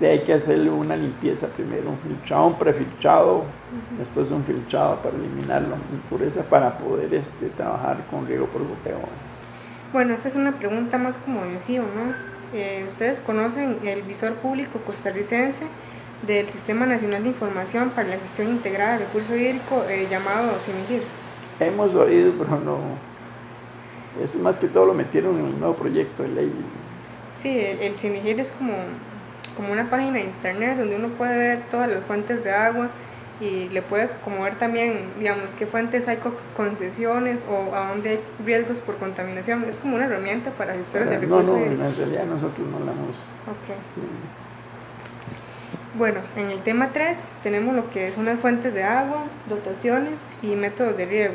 hay 0.00 0.24
que 0.24 0.32
hacerle 0.32 0.70
una 0.70 0.96
limpieza 0.96 1.46
primero, 1.48 1.90
un 1.90 1.98
filtrado, 1.98 2.46
un 2.46 2.54
prefiltrado, 2.54 3.44
después 3.98 4.30
un 4.30 4.44
filtrado 4.44 4.96
para 5.02 5.14
eliminar 5.14 5.60
la 5.62 5.76
impureza 5.92 6.42
para 6.42 6.78
poder 6.78 7.12
este, 7.12 7.48
trabajar 7.50 7.98
con 8.10 8.26
riego 8.26 8.46
por 8.46 8.62
goteo. 8.62 9.00
Bueno, 9.92 10.14
esta 10.14 10.28
es 10.28 10.36
una 10.36 10.52
pregunta 10.52 10.96
más 10.96 11.16
como 11.18 11.42
sí 11.66 11.78
o 11.78 11.82
no. 11.82 12.14
Eh, 12.54 12.84
¿Ustedes 12.88 13.20
conocen 13.20 13.76
el 13.84 14.02
visor 14.02 14.34
público 14.36 14.78
costarricense 14.86 15.66
del 16.26 16.48
Sistema 16.48 16.86
Nacional 16.86 17.24
de 17.24 17.28
Información 17.28 17.90
para 17.90 18.08
la 18.08 18.18
Gestión 18.18 18.48
Integrada 18.48 18.92
de 18.92 19.04
Recurso 19.04 19.36
Hídrico 19.36 19.84
eh, 19.86 20.06
llamado 20.08 20.58
CINIGIR? 20.60 21.27
Hemos 21.60 21.94
oído, 21.94 22.32
pero 22.38 22.60
no. 22.60 22.78
Eso 24.22 24.38
más 24.38 24.58
que 24.58 24.68
todo 24.68 24.86
lo 24.86 24.94
metieron 24.94 25.38
en 25.38 25.46
el 25.46 25.58
nuevo 25.60 25.74
proyecto 25.74 26.22
de 26.22 26.28
ley. 26.30 26.52
Sí, 27.42 27.58
el, 27.58 27.80
el 27.80 27.96
CINIGIR 27.98 28.40
es 28.40 28.50
como 28.52 28.74
como 29.58 29.72
una 29.72 29.90
página 29.90 30.12
de 30.14 30.20
internet 30.20 30.78
donde 30.78 30.94
uno 30.94 31.08
puede 31.08 31.36
ver 31.36 31.62
todas 31.68 31.90
las 31.90 32.04
fuentes 32.04 32.44
de 32.44 32.52
agua 32.52 32.88
y 33.40 33.68
le 33.68 33.82
puede 33.82 34.08
como 34.24 34.42
ver 34.42 34.54
también, 34.56 35.10
digamos, 35.18 35.50
qué 35.58 35.66
fuentes 35.66 36.06
hay 36.06 36.18
concesiones 36.56 37.40
o 37.50 37.74
a 37.74 37.88
dónde 37.88 38.10
hay 38.10 38.20
riesgos 38.44 38.78
por 38.78 38.96
contaminación. 38.96 39.64
Es 39.68 39.76
como 39.78 39.96
una 39.96 40.06
herramienta 40.06 40.52
para 40.52 40.74
gestores 40.74 41.10
de 41.10 41.18
recursos. 41.18 41.48
No, 41.48 41.58
no, 41.58 41.86
en 41.86 41.96
realidad 41.96 42.24
nosotros 42.24 42.66
no 42.68 42.84
la 42.84 42.92
hemos. 42.92 43.16
Ok. 43.46 43.76
Bueno, 45.98 46.20
en 46.36 46.50
el 46.50 46.62
tema 46.62 46.90
3 46.92 47.18
tenemos 47.42 47.74
lo 47.74 47.90
que 47.90 48.08
es 48.08 48.16
unas 48.16 48.38
fuentes 48.40 48.72
de 48.72 48.84
agua, 48.84 49.24
dotaciones 49.48 50.18
y 50.42 50.54
métodos 50.54 50.96
de 50.96 51.06
riego. 51.06 51.34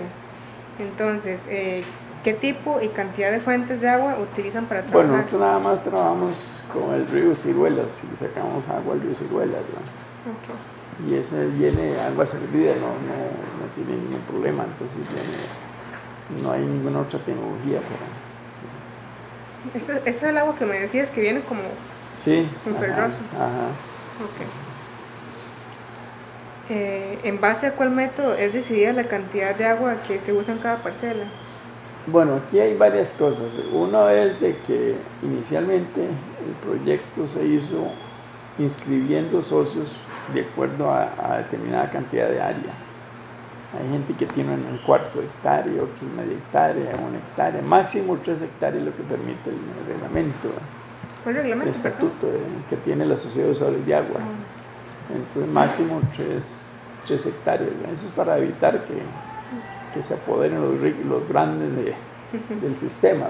Entonces, 0.80 1.40
eh, 1.50 1.84
¿Qué 2.24 2.34
tipo 2.34 2.80
y 2.82 2.88
cantidad 2.88 3.32
de 3.32 3.42
fuentes 3.42 3.82
de 3.82 3.90
agua 3.90 4.18
utilizan 4.18 4.66
para 4.66 4.84
trabajar? 4.84 5.08
Bueno, 5.08 5.18
nosotros 5.18 5.42
nada 5.42 5.60
más 5.60 5.84
trabajamos 5.84 6.66
con 6.72 6.94
el 6.94 7.06
río 7.08 7.36
Ciruelas 7.36 8.02
y 8.02 8.16
sacamos 8.16 8.70
agua 8.70 8.94
al 8.94 9.02
río 9.02 9.14
Ciruelas. 9.14 9.60
Okay. 9.60 11.10
Y 11.10 11.16
ese 11.20 11.48
viene 11.48 12.00
agua 12.00 12.26
servida, 12.26 12.76
no, 12.76 12.88
no, 12.88 13.18
no, 13.60 13.68
tiene 13.76 14.02
ningún 14.02 14.22
problema, 14.22 14.64
entonces 14.64 15.00
viene, 15.00 16.42
no 16.42 16.52
hay 16.54 16.62
ninguna 16.62 17.02
otra 17.02 17.20
tecnología 17.20 17.82
para... 17.82 18.08
Sí. 19.74 19.80
¿Ese, 19.80 20.10
¿Ese, 20.10 20.10
es 20.10 20.24
el 20.24 20.38
agua 20.38 20.56
que 20.56 20.66
me 20.66 20.80
decías 20.80 21.10
que 21.10 21.20
viene 21.20 21.42
como 21.42 21.62
sí, 22.18 22.48
Ajá, 22.66 23.06
ajá. 23.06 23.68
Okay. 24.16 24.48
Eh, 26.70 27.20
¿En 27.24 27.42
base 27.42 27.68
a 27.68 27.76
cuál 27.76 27.92
método 27.92 28.36
es 28.36 28.54
decidida 28.54 28.94
la 28.94 29.06
cantidad 29.06 29.56
de 29.56 29.66
agua 29.66 29.98
que 30.08 30.20
se 30.20 30.32
usa 30.32 30.54
en 30.54 30.60
cada 30.60 30.78
parcela? 30.78 31.26
Bueno, 32.08 32.36
aquí 32.36 32.60
hay 32.60 32.76
varias 32.76 33.12
cosas. 33.14 33.54
Uno 33.72 34.10
es 34.10 34.40
de 34.40 34.58
que 34.68 34.96
inicialmente 35.22 36.04
el 36.04 36.54
proyecto 36.62 37.28
se 37.28 37.46
hizo 37.46 37.92
inscribiendo 38.58 39.42
socios 39.42 39.96
de 40.34 40.42
acuerdo 40.42 40.92
a, 40.92 41.38
determinada 41.38 41.90
cantidad 41.92 42.30
de 42.30 42.42
área. 42.42 42.74
Hay 43.80 43.90
gente 43.90 44.14
que 44.14 44.26
tiene 44.28 44.54
un 44.54 44.78
cuarto 44.86 45.20
de 45.20 45.26
hectárea, 45.26 45.82
otros 45.82 46.12
media 46.16 46.38
hectárea, 46.38 46.94
una 46.96 47.18
hectárea, 47.18 47.62
máximo 47.62 48.18
tres 48.24 48.42
hectáreas 48.42 48.84
lo 48.84 48.96
que 48.96 49.04
permite 49.04 49.50
el, 49.50 49.58
reglamento. 49.88 50.50
¿Cuál 51.24 51.36
reglamento? 51.36 51.70
El 51.70 51.76
estatuto 51.76 52.28
que 52.70 52.76
tiene 52.78 53.06
la 53.06 53.18
Sociedad 53.18 53.48
de 53.48 53.54
Usuarios 53.54 53.86
de 53.86 53.96
Agua. 53.96 54.20
Ah. 54.20 55.14
Entonces, 55.16 55.52
máximo 55.52 56.02
tres, 56.16 57.26
hectáreas. 57.26 57.72
Eso 57.92 58.08
es 58.08 58.12
para 58.14 58.38
evitar 58.38 58.86
que 58.86 58.94
que 59.94 60.04
se 60.04 60.14
apoderen 60.16 60.62
los, 60.62 61.06
los 61.06 61.30
grandes 61.30 61.70
del 62.62 62.78
sistema. 62.78 63.28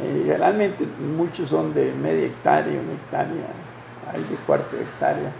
Eh, 0.00 0.22
generalmente 0.24 0.86
muchos 1.16 1.48
son 1.48 1.74
de 1.74 1.92
media 1.92 2.26
hectárea, 2.26 2.80
una 2.80 2.92
hectárea, 2.92 3.46
hay 4.12 4.22
de 4.22 4.36
cuarto 4.46 4.76
de 4.76 4.82
hectárea. 4.82 5.32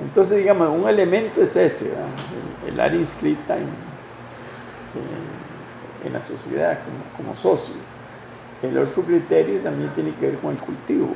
Entonces, 0.00 0.36
digamos, 0.36 0.68
un 0.68 0.86
elemento 0.86 1.42
es 1.42 1.56
ese, 1.56 1.90
el, 2.66 2.78
área 2.78 3.00
inscrita 3.00 3.56
en, 3.56 3.68
en, 6.04 6.12
la 6.12 6.22
sociedad 6.22 6.78
como, 6.84 7.30
como, 7.30 7.36
socio. 7.36 7.74
El 8.62 8.78
otro 8.78 9.02
criterio 9.02 9.60
también 9.60 9.90
tiene 9.90 10.14
que 10.14 10.26
ver 10.26 10.38
con 10.38 10.52
el 10.52 10.58
cultivo 10.58 11.10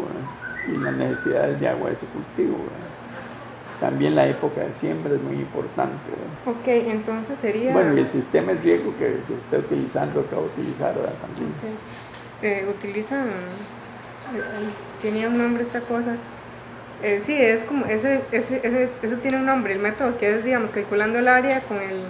y 0.69 0.77
las 0.79 0.95
necesidades 0.95 1.59
de 1.59 1.69
agua 1.69 1.89
de 1.89 1.95
ese 1.95 2.07
cultivo. 2.07 2.59
También 3.81 4.15
la 4.15 4.27
época 4.27 4.61
de 4.61 4.75
siembra 4.75 5.15
es 5.15 5.23
muy 5.23 5.37
importante. 5.37 6.11
Ok, 6.45 6.67
entonces 6.67 7.39
sería... 7.41 7.73
Bueno, 7.73 7.97
y 7.97 8.01
el 8.01 8.07
sistema 8.07 8.53
de 8.53 8.61
riego 8.61 8.93
que, 8.99 9.21
que 9.27 9.35
está 9.39 9.57
utilizando, 9.57 10.29
que 10.29 10.37
va 10.37 10.43
a 10.43 10.45
utilizar 10.45 10.95
¿verdad? 10.95 11.15
también. 11.23 11.53
Eh, 12.43 12.67
utilizan... 12.69 13.29
tenía 15.01 15.29
un 15.29 15.39
nombre 15.39 15.63
esta 15.63 15.81
cosa. 15.81 16.17
Eh, 17.03 17.23
sí, 17.25 17.33
es 17.35 17.63
como, 17.63 17.87
ese, 17.87 18.21
ese, 18.31 18.61
ese, 18.63 18.91
eso 19.03 19.17
tiene 19.23 19.39
un 19.39 19.47
nombre, 19.47 19.73
el 19.73 19.79
método 19.79 20.19
que 20.19 20.37
es, 20.37 20.45
digamos, 20.45 20.71
calculando 20.73 21.19
el 21.19 21.29
área 21.29 21.63
con 21.63 21.79
el, 21.79 22.03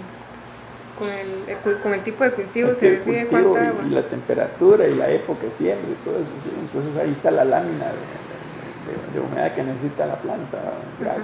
con 1.01 1.09
el, 1.09 1.79
con 1.81 1.93
el 1.95 2.03
tipo 2.03 2.23
de 2.23 2.31
cultivo, 2.31 2.75
se 2.75 2.91
decide 2.91 3.25
cuánta 3.25 3.69
agua. 3.69 3.83
Y 3.87 3.89
la 3.89 4.03
temperatura 4.03 4.87
y 4.87 4.93
la 4.93 5.09
época 5.09 5.47
de 5.47 5.51
siembra 5.51 5.89
y 5.89 6.05
todo 6.05 6.19
eso, 6.19 6.31
¿sí? 6.43 6.51
entonces 6.59 6.95
ahí 6.95 7.11
está 7.11 7.31
la 7.31 7.43
lámina 7.43 7.85
de, 7.85 9.19
de, 9.19 9.19
humedad 9.19 9.55
que 9.55 9.63
necesita 9.63 10.05
la 10.05 10.15
planta, 10.17 10.57
la 11.03 11.15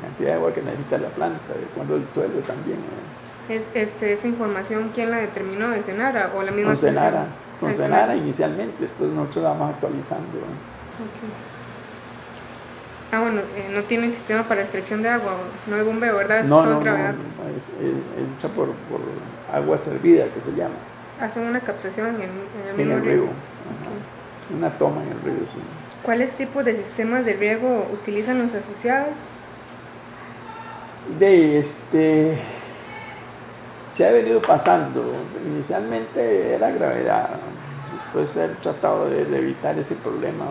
cantidad 0.00 0.28
de 0.28 0.32
agua 0.34 0.54
que 0.54 0.62
necesita 0.62 0.98
la 0.98 1.08
planta, 1.08 1.52
de 1.52 1.66
cuando 1.74 1.96
el 1.96 2.08
suelo 2.10 2.38
también. 2.46 2.78
¿Es, 3.48 3.64
este, 3.74 4.12
¿Esa 4.12 4.28
información 4.28 4.92
quién 4.94 5.10
la 5.10 5.18
determinó? 5.18 5.70
¿De 5.70 5.82
Senara 5.82 6.30
o 6.36 6.42
la 6.42 6.52
misma 6.52 6.70
Con 6.70 6.76
Senara, 6.76 7.26
con 7.58 7.74
Senara 7.74 8.14
inicialmente, 8.14 8.76
después 8.78 9.10
nosotros 9.10 9.44
vamos 9.44 9.74
actualizando. 9.74 10.38
Ah, 13.12 13.20
bueno, 13.20 13.40
eh, 13.40 13.70
no 13.72 13.82
tiene 13.84 14.10
sistema 14.10 14.42
para 14.48 14.62
extracción 14.62 15.02
de 15.02 15.08
agua, 15.08 15.36
no 15.66 15.76
hay 15.76 15.82
bombeo, 15.82 16.16
¿verdad? 16.16 16.40
Es 16.40 16.46
no, 16.46 16.64
no, 16.64 16.80
no, 16.80 16.96
es, 17.56 17.70
hecha 17.78 18.48
por, 18.48 18.68
por, 18.90 19.00
agua 19.52 19.78
servida 19.78 20.26
que 20.34 20.40
se 20.40 20.50
llama. 20.52 20.74
Hacen 21.20 21.44
una 21.44 21.60
captación 21.60 22.16
en, 22.16 22.22
el, 22.22 22.80
en 22.80 22.90
el 22.90 23.04
río. 23.04 23.24
Una 24.56 24.70
toma 24.70 25.02
en 25.02 25.12
el 25.12 25.20
río, 25.20 25.46
sí. 25.46 25.58
¿Cuáles 26.02 26.34
tipos 26.34 26.64
de 26.64 26.76
sistemas 26.76 27.24
de 27.24 27.34
riego 27.34 27.86
utilizan 27.92 28.42
los 28.42 28.52
asociados? 28.52 29.16
De 31.18 31.60
este 31.60 32.38
se 33.94 34.06
ha 34.06 34.10
venido 34.10 34.42
pasando. 34.42 35.04
Inicialmente 35.46 36.54
era 36.54 36.70
gravedad, 36.70 37.30
después 37.94 38.30
se 38.30 38.42
ha 38.42 38.52
tratado 38.54 39.08
de, 39.08 39.22
evitar 39.22 39.78
ese 39.78 39.94
problema. 39.96 40.44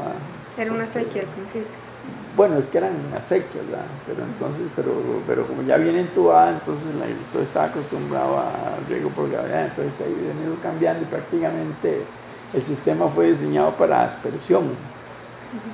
Era 0.58 0.72
una 0.72 0.88
sequía 0.88 1.24
al 1.24 1.28
principio. 1.28 1.93
Bueno, 2.36 2.58
es 2.58 2.68
que 2.68 2.80
eran 2.80 2.94
sequía, 3.22 3.62
¿verdad? 3.64 3.86
Pero 4.08 4.24
entonces, 4.24 4.64
pero, 4.76 4.92
pero 5.28 5.46
como 5.46 5.62
ya 5.62 5.78
viene 5.78 6.02
entubada, 6.02 6.52
entonces 6.52 6.94
el 6.94 7.02
agricultor 7.02 7.42
estaba 7.44 7.66
acostumbrado 7.68 8.38
a 8.38 8.78
riego 8.90 9.10
por 9.10 9.30
gravedad, 9.30 9.66
entonces 9.66 9.94
se 9.94 10.04
ha 10.04 10.08
venido 10.08 10.56
cambiando 10.64 11.04
y 11.04 11.06
prácticamente 11.06 12.04
el 12.54 12.62
sistema 12.62 13.08
fue 13.10 13.28
diseñado 13.28 13.76
para 13.78 14.06
aspersión 14.06 14.72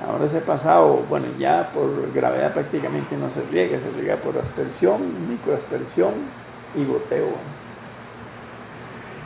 Ahora 0.06 0.28
se 0.28 0.38
ha 0.38 0.44
pasado, 0.44 1.04
bueno, 1.08 1.26
ya 1.38 1.70
por 1.72 2.12
gravedad 2.12 2.52
prácticamente 2.52 3.16
no 3.16 3.30
se 3.30 3.42
riega, 3.44 3.78
se 3.80 3.90
riega 3.92 4.16
por 4.16 4.36
aspersión, 4.36 5.28
microaspersión 5.28 6.14
y 6.76 6.84
goteo. 6.84 7.28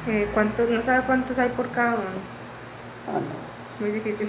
Eh, 0.06 0.28
¿No 0.70 0.80
sabe 0.80 1.02
cuántos 1.06 1.38
hay 1.38 1.48
por 1.50 1.70
cada 1.70 1.94
uno? 1.94 2.04
Ah, 3.08 3.18
no. 3.18 3.84
Muy 3.84 3.98
difícil. 3.98 4.28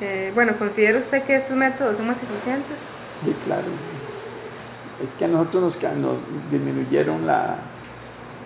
Eh, 0.00 0.30
bueno, 0.34 0.56
¿considera 0.58 0.98
usted 0.98 1.22
que 1.24 1.36
estos 1.36 1.56
métodos 1.56 1.96
son 1.96 2.06
más 2.06 2.22
eficientes? 2.22 2.78
Sí, 3.24 3.34
claro. 3.44 3.66
Es 5.04 5.12
que 5.14 5.24
a 5.24 5.28
nosotros 5.28 5.78
nos, 5.96 6.16
disminuyeron 6.50 7.26
la, 7.26 7.56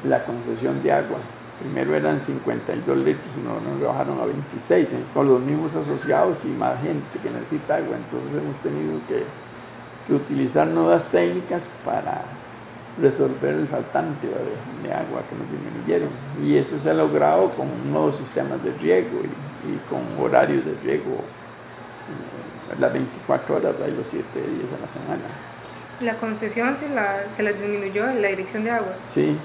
la 0.05 0.25
concesión 0.25 0.83
de 0.83 0.93
agua 0.93 1.19
Primero 1.63 1.95
eran 1.95 2.19
52 2.19 2.99
litros 2.99 3.37
no 3.45 3.61
nos 3.61 3.81
bajaron 3.81 4.21
a 4.21 4.25
26, 4.25 4.93
¿eh? 4.95 5.05
con 5.15 5.29
los 5.29 5.41
mismos 5.41 5.77
asociados 5.77 6.45
y 6.45 6.49
más 6.49 6.83
gente 6.83 7.19
que 7.23 7.31
necesita 7.31 7.77
agua. 7.77 7.97
Entonces 7.97 8.43
hemos 8.43 8.59
tenido 8.59 8.99
que, 9.07 9.23
utilizar 10.13 10.67
nuevas 10.67 11.05
técnicas 11.07 11.71
para 11.85 12.23
resolver 13.01 13.55
el 13.55 13.69
faltante 13.69 14.27
de, 14.27 14.93
agua 14.93 15.23
que 15.31 15.37
nos 15.37 15.49
disminuyeron. 15.53 16.09
Y 16.43 16.57
eso 16.57 16.81
se 16.81 16.91
ha 16.91 16.95
logrado 16.95 17.51
con 17.51 17.69
nuevos 17.93 18.17
sistemas 18.17 18.63
de 18.65 18.73
riego 18.73 19.21
y, 19.23 19.89
con 19.89 20.01
horarios 20.21 20.65
de 20.65 20.75
riego 20.83 21.19
las 22.79 22.93
24 22.93 23.57
horas 23.57 23.75
y 23.89 23.91
los 23.97 24.09
7 24.09 24.27
días 24.35 24.69
a 24.79 24.81
la 24.81 24.89
semana. 24.89 25.23
¿La 26.01 26.17
concesión 26.17 26.77
se 26.77 26.89
la, 26.89 27.25
se 27.37 27.43
la 27.43 27.53
disminuyó 27.53 28.09
en 28.09 28.23
la 28.23 28.29
dirección 28.29 28.65
de 28.65 28.71
aguas? 28.71 28.99
Sí. 29.13 29.37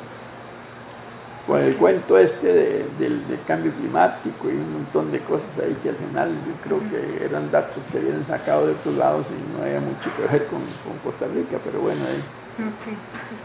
Con 1.45 1.61
el 1.61 1.77
cuento 1.77 2.17
este 2.17 2.51
del, 2.99 3.39
cambio 3.47 3.71
climático 3.73 4.49
y 4.49 4.53
un 4.53 4.73
montón 4.73 5.11
de 5.11 5.19
cosas 5.21 5.59
ahí 5.59 5.77
que 5.81 5.89
al 5.89 5.95
final 5.95 6.29
yo 6.45 6.53
creo 6.63 6.89
que 6.89 7.25
eran 7.25 7.49
datos 7.51 7.87
que 7.87 7.99
habían 7.99 8.25
sacado 8.25 8.67
de 8.67 8.73
otros 8.73 8.95
lados 8.95 9.31
y 9.31 9.57
no 9.57 9.63
había 9.63 9.79
mucho 9.79 10.09
que 10.17 10.23
ver 10.23 10.47
con, 10.47 10.59
con 10.83 10.97
Costa 11.03 11.25
Rica, 11.27 11.57
pero 11.63 11.79
bueno, 11.79 12.01
ahí. 12.05 12.19
Ok, 12.59 12.97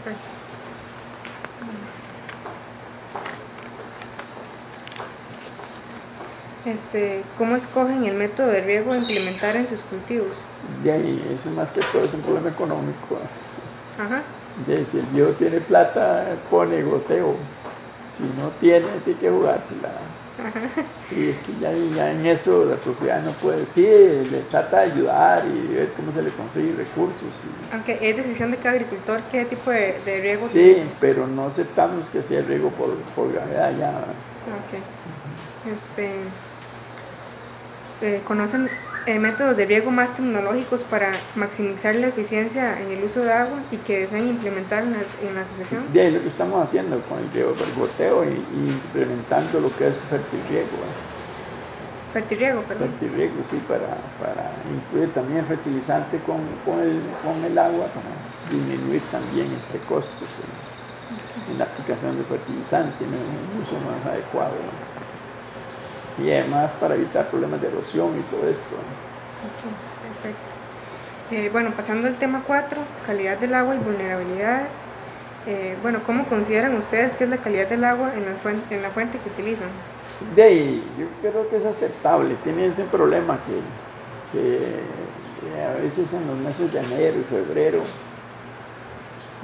perfecto. 0.03 0.42
Este, 6.65 7.23
¿Cómo 7.37 7.57
escogen 7.57 8.05
el 8.05 8.15
método 8.15 8.47
de 8.47 8.61
riego 8.61 8.93
a 8.93 8.97
implementar 8.97 9.55
en 9.57 9.67
sus 9.67 9.81
cultivos? 9.81 10.33
Ya, 10.83 10.95
eso 10.95 11.49
más 11.51 11.69
que 11.71 11.81
todo 11.91 12.05
es 12.05 12.13
un 12.13 12.21
problema 12.21 12.49
económico. 12.49 13.19
Ajá. 13.99 14.23
Ya, 14.67 14.85
si 14.85 14.99
el 14.99 15.05
viejo 15.07 15.31
tiene 15.31 15.59
plata, 15.59 16.25
pone 16.49 16.81
goteo. 16.83 17.35
Si 18.05 18.23
no 18.39 18.49
tiene, 18.61 18.87
tiene 19.03 19.19
que 19.19 19.29
jugársela. 19.29 19.89
Y 21.11 21.29
es 21.29 21.39
que 21.41 21.51
ya, 21.59 21.71
en 21.71 22.25
eso 22.25 22.65
la 22.65 22.77
sociedad 22.77 23.21
no 23.21 23.33
puede 23.33 23.61
decir, 23.61 24.27
le 24.31 24.41
trata 24.49 24.79
de 24.79 24.91
ayudar 24.93 25.45
y 25.45 25.73
ver 25.73 25.93
cómo 25.95 26.11
se 26.11 26.21
le 26.21 26.31
consigue 26.31 26.73
recursos. 26.75 27.45
Aunque 27.71 27.99
es 28.01 28.17
decisión 28.17 28.51
de 28.51 28.57
cada 28.57 28.71
agricultor 28.71 29.21
qué 29.31 29.45
tipo 29.45 29.69
de, 29.69 29.99
riego 30.05 30.47
Sí, 30.47 30.83
pero 30.99 31.27
no 31.27 31.47
aceptamos 31.47 32.09
que 32.09 32.23
sea 32.23 32.41
riego 32.41 32.69
por, 32.69 32.95
por 33.15 33.31
gravedad 33.31 33.77
ya. 33.77 33.89
Ok. 33.89 34.81
Este, 35.71 36.11
eh, 38.03 38.21
¿Conocen 38.27 38.69
eh, 39.05 39.17
métodos 39.17 39.55
de 39.55 39.65
riego 39.65 39.89
más 39.89 40.13
tecnológicos 40.15 40.83
para 40.83 41.13
maximizar 41.35 41.95
la 41.95 42.07
eficiencia 42.07 42.81
en 42.81 42.91
el 42.91 43.03
uso 43.05 43.21
de 43.21 43.31
agua 43.31 43.59
y 43.71 43.77
que 43.77 43.99
deseen 43.99 44.27
implementar 44.27 44.83
en 44.83 45.35
la, 45.35 45.41
asociación? 45.41 45.85
Bien, 45.93 46.13
lo 46.13 46.21
que 46.21 46.27
estamos 46.27 46.61
haciendo 46.61 47.01
con 47.03 47.19
el 47.19 47.31
riego 47.31 47.53
del 47.53 47.73
goteo 47.75 48.25
y, 48.25 48.43
implementando 48.69 49.61
lo 49.61 49.73
que 49.77 49.87
es 49.87 50.01
fertirriego. 50.01 50.67
¿eh? 50.67 52.11
Fertirriego, 52.11 52.61
perdón. 52.63 52.89
Fertirriego, 52.89 53.41
sí, 53.41 53.63
para, 53.69 53.97
para 54.19 54.51
incluir 54.69 55.13
también 55.13 55.45
fertilizante 55.45 56.17
con, 56.25 56.41
con, 56.65 56.81
el, 56.81 56.99
con 57.23 57.41
el 57.41 57.57
agua, 57.57 57.87
para 57.87 58.51
disminuir 58.51 59.01
también 59.11 59.53
este 59.53 59.77
costo 59.87 60.25
en 61.49 61.57
la 61.57 61.63
aplicación 61.63 62.17
de 62.17 62.23
fertilizante, 62.25 63.03
en 63.03 63.13
un 63.13 63.63
uso 63.63 63.75
más 63.79 64.05
adecuado 64.05 64.55
y 66.17 66.31
además 66.31 66.71
para 66.79 66.95
evitar 66.95 67.29
problemas 67.29 67.61
de 67.61 67.67
erosión 67.67 68.19
y 68.19 68.21
todo 68.23 68.49
esto. 68.49 68.75
perfecto. 70.01 70.53
Eh, 71.31 71.49
bueno, 71.51 71.71
pasando 71.71 72.07
al 72.07 72.15
tema 72.15 72.43
4, 72.45 72.79
calidad 73.07 73.37
del 73.37 73.53
agua 73.55 73.75
y 73.75 73.79
vulnerabilidades. 73.79 74.71
Eh, 75.47 75.75
bueno, 75.81 75.99
¿cómo 76.05 76.25
consideran 76.25 76.75
ustedes 76.75 77.13
que 77.15 77.23
es 77.25 77.29
la 77.29 77.37
calidad 77.37 77.67
del 77.67 77.83
agua 77.83 78.13
en 78.15 78.25
la 78.25 78.33
fuente, 78.35 78.75
en 78.75 78.81
la 78.81 78.89
fuente 78.89 79.17
que 79.19 79.29
utilizan? 79.29 79.67
De 80.35 80.43
ahí, 80.43 80.83
yo 80.97 81.07
creo 81.21 81.49
que 81.49 81.57
es 81.57 81.65
aceptable. 81.65 82.35
Tiene 82.43 82.67
ese 82.67 82.83
problema 82.83 83.39
que, 83.45 84.39
que 84.39 85.63
a 85.63 85.81
veces 85.81 86.13
en 86.13 86.27
los 86.27 86.37
meses 86.37 86.71
de 86.71 86.79
enero 86.79 87.19
y 87.19 87.23
febrero 87.23 87.81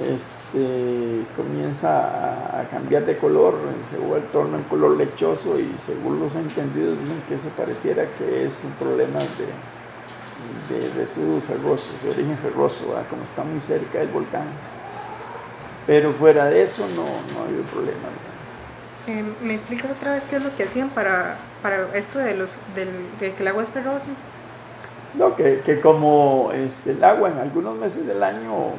este, 0.00 1.24
comienza 1.36 2.60
a, 2.60 2.64
cambiar 2.70 3.04
de 3.04 3.18
color, 3.18 3.54
se 3.90 3.98
vuelve 3.98 4.26
torno 4.32 4.56
en 4.56 4.64
color 4.64 4.96
lechoso 4.96 5.58
y 5.58 5.74
según 5.78 6.20
los 6.20 6.34
entendidos 6.34 6.98
dicen 6.98 7.22
que 7.28 7.34
eso 7.34 7.48
pareciera 7.56 8.06
que 8.18 8.46
es 8.46 8.54
un 8.64 8.72
problema 8.72 9.20
de, 9.20 10.74
de 10.74 10.94
residuos 10.94 11.44
ferrosos, 11.44 12.02
de 12.02 12.10
origen 12.10 12.38
ferroso, 12.38 12.96
como 13.10 13.24
está 13.24 13.44
muy 13.44 13.60
cerca 13.60 13.98
del 13.98 14.08
volcán. 14.08 14.46
Pero 15.86 16.12
fuera 16.14 16.46
de 16.46 16.62
eso 16.62 16.86
no, 16.88 17.04
no 17.04 17.40
ha 17.40 17.46
habido 17.46 17.62
problema. 17.64 18.08
Eh, 19.06 19.24
¿Me 19.42 19.54
explicas 19.54 19.90
otra 19.90 20.12
vez 20.12 20.24
qué 20.24 20.36
es 20.36 20.42
lo 20.42 20.54
que 20.56 20.64
hacían 20.64 20.90
para, 20.90 21.36
para 21.62 21.96
esto 21.96 22.18
de, 22.18 22.34
los, 22.34 22.48
del, 22.74 22.88
de 23.18 23.34
que 23.34 23.42
el 23.42 23.48
agua 23.48 23.62
es 23.62 23.68
ferroso? 23.70 24.06
No, 25.14 25.34
que, 25.34 25.60
que 25.64 25.80
como 25.80 26.50
este, 26.52 26.92
el 26.92 27.02
agua 27.02 27.30
en 27.30 27.38
algunos 27.38 27.76
meses 27.76 28.06
del 28.06 28.22
año 28.22 28.74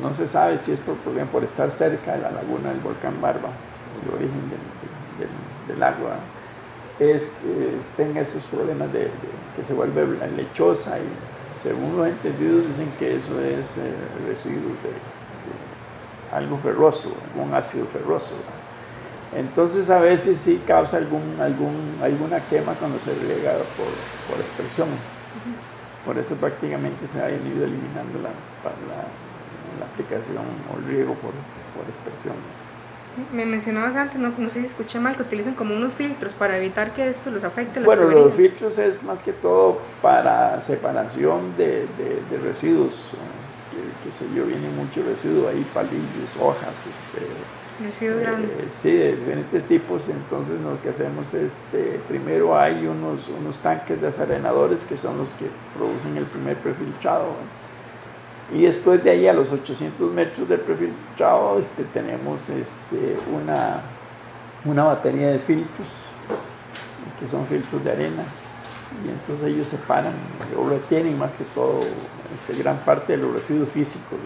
no 0.00 0.14
se 0.14 0.28
sabe 0.28 0.58
si 0.58 0.72
es 0.72 0.80
por, 0.80 0.96
por 0.96 1.44
estar 1.44 1.70
cerca 1.70 2.12
de 2.12 2.22
la 2.22 2.30
laguna 2.30 2.70
del 2.70 2.80
volcán 2.80 3.20
Barba, 3.20 3.50
el 4.04 4.14
origen 4.14 4.42
del, 5.68 5.82
agua, 5.82 6.16
es, 6.98 7.32
tenga 7.96 8.20
esos 8.20 8.42
problemas 8.44 8.92
de, 8.92 9.10
que 9.56 9.64
se 9.64 9.74
vuelve 9.74 10.06
lechosa 10.36 10.98
y 10.98 11.60
según 11.62 11.96
los 11.96 12.08
entendidos 12.08 12.66
dicen 12.68 12.92
que 12.98 13.16
eso 13.16 13.40
es 13.40 13.76
eh, 13.78 13.92
residuo 14.28 14.70
de, 14.82 16.36
algo 16.36 16.58
ferroso, 16.58 17.14
algún 17.34 17.54
ácido 17.54 17.86
ferroso. 17.86 18.34
Entonces 19.34 19.90
a 19.90 20.00
veces 20.00 20.38
sí 20.38 20.62
causa 20.66 20.98
algún, 20.98 21.36
algún, 21.40 21.98
alguna 22.02 22.40
quema 22.48 22.74
cuando 22.74 22.98
se 23.00 23.14
riega 23.14 23.52
por, 23.76 23.88
por 24.28 24.40
expresión. 24.40 24.88
Por 26.04 26.18
eso 26.18 26.36
prácticamente 26.36 27.06
se 27.06 27.20
ha 27.20 27.30
ido 27.30 27.64
eliminando 27.64 28.20
la, 28.22 28.30
la 28.30 29.04
la 29.78 29.86
aplicación 29.86 30.44
o 30.72 30.78
el 30.78 30.84
riego 30.84 31.14
por, 31.14 31.32
por 31.74 31.88
expresión. 31.88 32.36
Me 33.32 33.46
mencionabas 33.46 33.96
antes, 33.96 34.18
no, 34.18 34.32
no 34.36 34.50
sé 34.50 34.60
si 34.60 34.66
escuché 34.66 35.00
mal, 35.00 35.16
que 35.16 35.22
utilizan 35.22 35.54
como 35.54 35.74
unos 35.74 35.94
filtros 35.94 36.34
para 36.34 36.58
evitar 36.58 36.92
que 36.92 37.08
esto 37.08 37.30
los 37.30 37.44
afecte. 37.44 37.80
bueno, 37.80 38.10
los 38.10 38.34
filtros 38.34 38.76
es 38.76 39.02
más 39.02 39.22
que 39.22 39.32
todo 39.32 39.78
para 40.02 40.60
separación 40.60 41.56
de, 41.56 41.86
de, 42.30 42.38
residuos, 42.38 43.10
que, 44.04 44.12
se 44.12 44.26
yo, 44.34 44.44
viene 44.44 44.68
mucho 44.68 45.02
residuo 45.02 45.48
ahí, 45.48 45.66
palillos, 45.72 46.36
hojas, 46.38 46.74
este, 46.92 47.26
Residuos 47.78 48.20
grandes. 48.20 48.50
Eh, 48.50 48.66
sí, 48.70 48.92
de 48.92 49.16
diferentes 49.16 49.64
tipos. 49.64 50.08
Entonces 50.08 50.60
lo 50.60 50.80
que 50.82 50.90
hacemos 50.90 51.34
es, 51.34 51.52
este, 51.52 52.00
primero 52.08 52.58
hay 52.58 52.86
unos, 52.86 53.28
unos 53.28 53.60
tanques 53.60 54.00
desarenadores 54.00 54.84
que 54.84 54.96
son 54.96 55.18
los 55.18 55.32
que 55.34 55.46
producen 55.76 56.16
el 56.16 56.24
primer 56.24 56.56
prefiltrado. 56.58 57.34
Y 58.54 58.62
después 58.62 59.02
de 59.02 59.10
ahí 59.10 59.26
a 59.26 59.32
los 59.32 59.50
800 59.50 60.12
metros 60.12 60.48
del 60.48 60.60
prefiltrado 60.60 61.58
este, 61.58 61.82
tenemos 61.84 62.48
este, 62.48 63.18
una, 63.34 63.80
una 64.64 64.84
batería 64.84 65.28
de 65.28 65.40
filtros, 65.40 66.04
que 67.18 67.26
son 67.26 67.46
filtros 67.46 67.82
de 67.82 67.90
arena, 67.90 68.24
y 69.04 69.08
entonces 69.08 69.48
ellos 69.48 69.68
separan 69.68 70.14
o 70.56 70.68
retienen 70.68 71.18
más 71.18 71.34
que 71.34 71.44
todo 71.54 71.80
este, 72.36 72.54
gran 72.54 72.78
parte 72.84 73.16
de 73.16 73.22
los 73.22 73.34
residuos 73.34 73.68
físicos, 73.70 74.18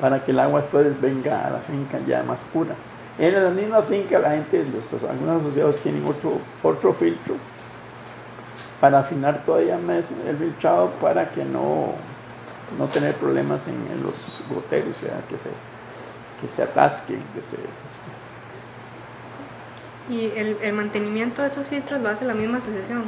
para 0.00 0.24
que 0.24 0.30
el 0.30 0.40
agua 0.40 0.62
después 0.62 0.98
venga 1.02 1.46
a 1.46 1.50
la 1.50 1.58
finca 1.58 1.98
ya 2.06 2.22
más 2.22 2.40
pura. 2.52 2.74
En 3.18 3.34
la 3.34 3.50
misma 3.50 3.82
finca 3.82 4.18
la 4.18 4.30
gente, 4.30 4.64
los, 4.72 4.90
algunos 5.04 5.42
asociados 5.42 5.76
tienen 5.82 6.06
otro, 6.06 6.38
otro 6.62 6.94
filtro 6.94 7.34
para 8.80 9.00
afinar 9.00 9.44
todavía 9.44 9.76
más 9.76 10.10
el 10.26 10.38
filtrado 10.38 10.90
para 11.02 11.30
que 11.30 11.44
no 11.44 11.92
no 12.78 12.86
tener 12.86 13.14
problemas 13.16 13.68
en, 13.68 14.02
los 14.02 14.42
goteros, 14.48 15.02
o 15.02 15.06
sea, 15.06 15.20
que 15.28 15.38
se, 15.38 15.50
que 16.40 16.48
se 16.48 16.62
atasquen, 16.62 17.22
que 17.34 17.42
se... 17.42 17.56
¿Y 20.08 20.26
el, 20.36 20.56
el, 20.60 20.72
mantenimiento 20.72 21.42
de 21.42 21.48
esos 21.48 21.66
filtros 21.66 22.00
lo 22.00 22.08
hace 22.08 22.24
la 22.24 22.34
misma 22.34 22.58
asociación? 22.58 23.04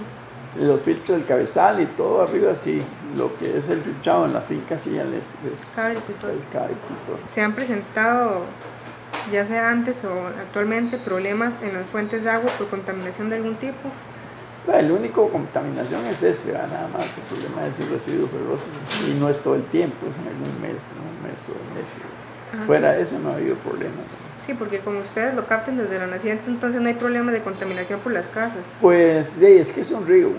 Los 0.57 0.83
filtros 0.83 1.19
del 1.19 1.27
cabezal 1.27 1.81
y 1.81 1.87
todo 1.87 2.23
arriba, 2.23 2.55
sí. 2.55 2.83
Lo 3.17 3.37
que 3.39 3.57
es 3.57 3.69
el 3.69 3.81
filtrado 3.83 4.27
en 4.27 4.35
la 4.35 4.43
finca, 4.43 4.79
sí, 4.79 4.93
ya 4.93 5.05
les, 5.05 5.27
cada, 5.75 5.89
agricultor. 5.89 7.19
¿Se 7.35 7.41
han 7.41 7.55
presentado, 7.55 8.45
ya 9.33 9.47
sea 9.47 9.71
antes 9.71 10.05
o 10.05 10.27
actualmente, 10.41 10.99
problemas 10.99 11.55
en 11.63 11.75
las 11.75 11.87
fuentes 11.87 12.23
de 12.23 12.31
agua 12.31 12.53
por 12.59 12.69
contaminación 12.69 13.31
de 13.31 13.37
algún 13.37 13.57
tipo? 13.57 13.91
El 14.73 14.93
único 14.93 15.29
contaminación 15.29 16.07
es 16.07 16.23
ese, 16.23 16.53
nada 16.53 16.89
más. 16.93 17.07
El 17.17 17.23
problema 17.25 17.67
es 17.67 17.79
el 17.81 17.89
residuo 17.91 18.29
ferroso. 18.29 18.67
Y 19.11 19.19
no 19.19 19.29
es 19.29 19.41
todo 19.41 19.57
el 19.57 19.65
tiempo, 19.65 19.97
es 20.09 20.17
en 20.19 20.29
algún 20.29 20.61
mes, 20.63 20.87
un 20.97 21.29
mes 21.29 21.41
o 21.49 21.53
un 21.53 21.75
mes. 21.79 21.89
Ah, 22.55 22.65
Fuera 22.67 22.93
de 22.93 23.03
eso 23.03 23.19
no 23.19 23.31
ha 23.31 23.35
habido 23.35 23.57
problema. 23.57 23.97
Sí, 24.47 24.55
porque 24.55 24.79
como 24.81 25.01
ustedes 25.01 25.35
lo 25.35 25.47
capten 25.47 25.79
desde 25.79 25.99
la 25.99 26.07
naciente, 26.07 26.45
entonces 26.49 26.81
no 26.81 26.89
hay 26.89 26.95
problema 26.95 27.31
de 27.33 27.43
contaminación 27.43 28.01
por 28.01 28.13
las 28.13 28.29
casas. 28.29 28.65
Pues 28.81 29.29
sí, 29.31 29.47
es 29.47 29.73
que 29.73 29.81
es 29.83 29.91
un 29.91 30.07
río. 30.07 30.31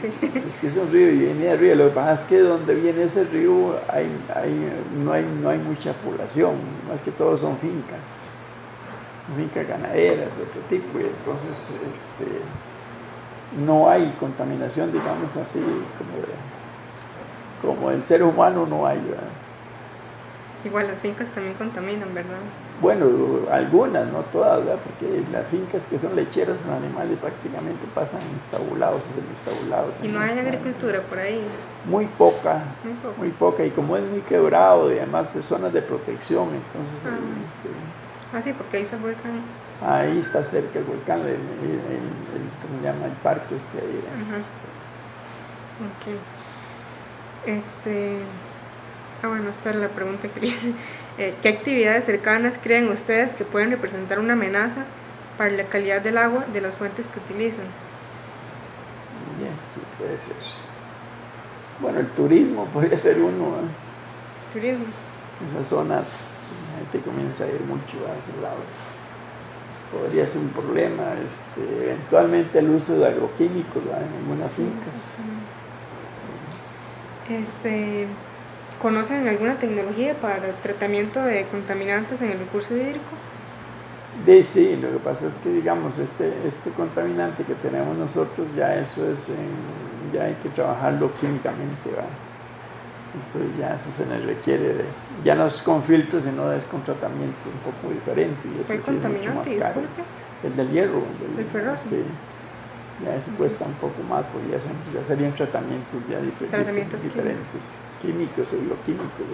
Sí. 0.00 0.08
Es 0.48 0.56
que 0.58 0.66
es 0.68 0.76
un 0.76 0.90
río 0.92 1.10
y 1.10 1.16
viene 1.18 1.44
de 1.46 1.56
río. 1.56 1.74
Lo 1.74 1.88
que 1.88 1.94
pasa 1.94 2.12
es 2.14 2.24
que 2.24 2.38
donde 2.38 2.74
viene 2.74 3.02
ese 3.02 3.24
río 3.24 3.74
hay, 3.88 4.06
hay, 4.34 4.70
no, 5.02 5.12
hay, 5.12 5.24
no 5.42 5.48
hay 5.50 5.58
mucha 5.58 5.92
población, 5.94 6.54
más 6.88 7.00
que 7.02 7.10
todo 7.10 7.36
son 7.36 7.58
fincas. 7.58 8.06
fincas 9.36 9.66
ganaderas, 9.66 10.38
otro 10.38 10.60
tipo, 10.70 11.00
y 11.00 11.04
entonces 11.04 11.50
este, 11.50 12.30
no 13.56 13.88
hay 13.88 14.14
contaminación, 14.20 14.92
digamos 14.92 15.34
así, 15.36 15.60
como, 17.60 17.74
como 17.76 17.90
el 17.90 18.02
ser 18.02 18.22
humano 18.22 18.66
no 18.66 18.86
hay. 18.86 19.00
Igual 20.64 20.88
las 20.88 20.98
fincas 20.98 21.28
también 21.30 21.54
contaminan, 21.54 22.12
¿verdad? 22.14 22.38
Bueno, 22.80 23.06
algunas, 23.50 24.06
no 24.12 24.20
todas, 24.32 24.64
¿verdad? 24.64 24.80
porque 24.84 25.22
las 25.32 25.46
fincas 25.48 25.86
que 25.86 25.98
son 25.98 26.14
lecheras 26.16 26.60
son 26.60 26.72
animales 26.72 27.18
prácticamente 27.18 27.80
pasan 27.94 28.20
estabulados 28.38 29.08
o 29.08 29.20
semistabulados. 29.20 29.98
¿Y 30.02 30.08
no 30.08 30.20
hay 30.20 30.38
agricultura 30.38 31.00
por 31.02 31.18
ahí? 31.18 31.40
Muy 31.84 32.06
poca, 32.06 32.62
muy 33.16 33.30
poca, 33.30 33.64
y 33.64 33.70
como 33.70 33.96
es 33.96 34.04
muy 34.10 34.20
quebrado 34.22 34.92
y 34.92 34.98
además 34.98 35.34
es 35.34 35.44
zonas 35.44 35.72
de 35.72 35.82
protección, 35.82 36.48
entonces... 36.48 37.06
Ah, 37.06 37.16
eh, 37.16 38.36
ah 38.36 38.42
sí, 38.42 38.52
porque 38.52 38.78
ahí 38.78 38.88
el 38.90 38.98
volcán. 38.98 39.40
Ahí 39.80 40.18
está 40.18 40.42
cerca 40.42 40.80
el 40.80 40.84
volcán, 40.84 41.20
el, 41.20 41.36
¿cómo 42.62 42.80
se 42.80 42.84
llama? 42.84 43.06
El 43.06 43.12
parque 43.22 43.56
este 43.56 43.78
ahí. 43.78 44.02
Ok. 45.86 46.18
Este... 47.46 48.18
Ah, 49.22 49.28
bueno, 49.28 49.50
esta 49.50 49.70
es 49.70 49.76
la 49.76 49.88
pregunta 49.88 50.28
que 50.28 50.40
le 50.40 50.46
hice. 50.48 50.74
Eh, 51.18 51.34
¿Qué 51.42 51.48
actividades 51.48 52.04
cercanas 52.04 52.54
creen 52.62 52.88
ustedes 52.88 53.34
que 53.34 53.44
pueden 53.44 53.70
representar 53.70 54.18
una 54.18 54.32
amenaza 54.32 54.84
para 55.36 55.50
la 55.50 55.64
calidad 55.64 56.02
del 56.02 56.18
agua 56.18 56.44
de 56.52 56.60
las 56.60 56.74
fuentes 56.74 57.06
que 57.06 57.20
utilizan? 57.20 57.66
Bien, 59.38 59.52
¿qué 59.74 60.02
puede 60.02 60.18
ser? 60.18 60.36
Bueno, 61.80 62.00
el 62.00 62.08
turismo 62.08 62.64
podría 62.72 62.98
ser 62.98 63.20
uno. 63.20 63.46
¿eh? 63.46 64.52
Turismo. 64.52 64.86
Esas 65.52 65.68
zonas, 65.68 66.08
la 66.72 66.78
gente 66.80 67.08
comienza 67.08 67.44
a 67.44 67.46
ir 67.46 67.60
mucho 67.60 67.96
a 68.06 68.18
esos 68.18 68.42
lados. 68.42 68.66
Podría 69.92 70.26
ser 70.26 70.42
un 70.42 70.50
problema. 70.50 71.14
Este, 71.26 71.84
eventualmente 71.84 72.58
el 72.58 72.70
uso 72.70 72.98
de 72.98 73.06
agroquímicos 73.06 73.82
en 73.84 74.22
algunas 74.22 74.52
fincas. 74.52 75.04
Este, 77.28 78.06
¿Conocen 78.80 79.26
alguna 79.26 79.56
tecnología 79.56 80.14
para 80.14 80.48
el 80.48 80.54
tratamiento 80.62 81.22
de 81.22 81.46
contaminantes 81.46 82.20
en 82.22 82.30
el 82.30 82.38
recurso 82.38 82.76
hídrico? 82.76 83.04
De, 84.24 84.42
sí, 84.42 84.76
lo 84.76 84.90
que 84.92 84.98
pasa 84.98 85.28
es 85.28 85.34
que 85.34 85.50
digamos 85.50 85.98
este, 85.98 86.32
este 86.46 86.70
contaminante 86.70 87.44
que 87.44 87.54
tenemos 87.54 87.96
nosotros 87.96 88.48
ya 88.56 88.74
eso 88.76 89.10
es, 89.12 89.26
ya 90.12 90.24
hay 90.24 90.34
que 90.42 90.48
trabajarlo 90.50 91.12
químicamente, 91.20 91.90
¿va? 91.96 92.04
Entonces 93.14 93.58
ya 93.58 93.74
eso 93.74 93.90
se 93.92 94.04
nos 94.06 94.22
requiere, 94.24 94.74
de, 94.74 94.84
ya 95.24 95.34
no 95.34 95.46
es 95.46 95.62
con 95.62 95.82
filtros 95.82 96.24
sino 96.24 96.52
es 96.52 96.64
con 96.66 96.82
tratamiento 96.84 97.48
un 97.48 97.72
poco 97.72 97.92
diferente 97.92 98.40
y 98.48 98.60
eso 98.60 98.74
sí 98.82 98.96
es 98.96 99.02
mucho 99.02 99.34
más 99.34 99.48
caro. 99.48 99.80
El 100.44 100.56
del 100.56 100.70
hierro, 100.70 101.02
el 101.28 101.36
del, 101.36 101.46
ferroso. 101.46 101.82
Sí, 101.88 102.04
ya 103.04 103.16
eso 103.16 103.30
cuesta 103.36 103.64
un 103.64 103.74
poco 103.74 104.02
más, 104.08 104.24
porque 104.32 104.48
ya, 104.50 105.04
serían 105.06 105.34
tratamientos 105.34 106.06
ya 106.08 106.20
diferentes 106.20 107.02
químicos 108.02 108.52
o 108.52 108.56
bioquímicos. 108.56 109.26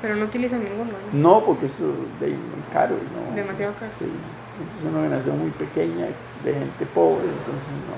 Pero 0.00 0.16
no 0.16 0.24
utilizan 0.24 0.64
ninguno. 0.64 0.92
¿no? 1.12 1.40
no 1.40 1.44
porque 1.44 1.66
eso 1.66 1.84
es 2.20 2.28
muy 2.28 2.64
caro. 2.72 2.96
¿no? 2.96 3.36
Demasiado 3.36 3.74
caro. 3.78 3.92
Sí, 3.98 4.06
es 4.66 4.84
una 4.84 4.98
organización 4.98 5.38
muy 5.38 5.50
pequeña, 5.50 6.06
de 6.44 6.52
gente 6.54 6.86
pobre, 6.86 7.28
entonces 7.28 7.70
no. 7.86 7.96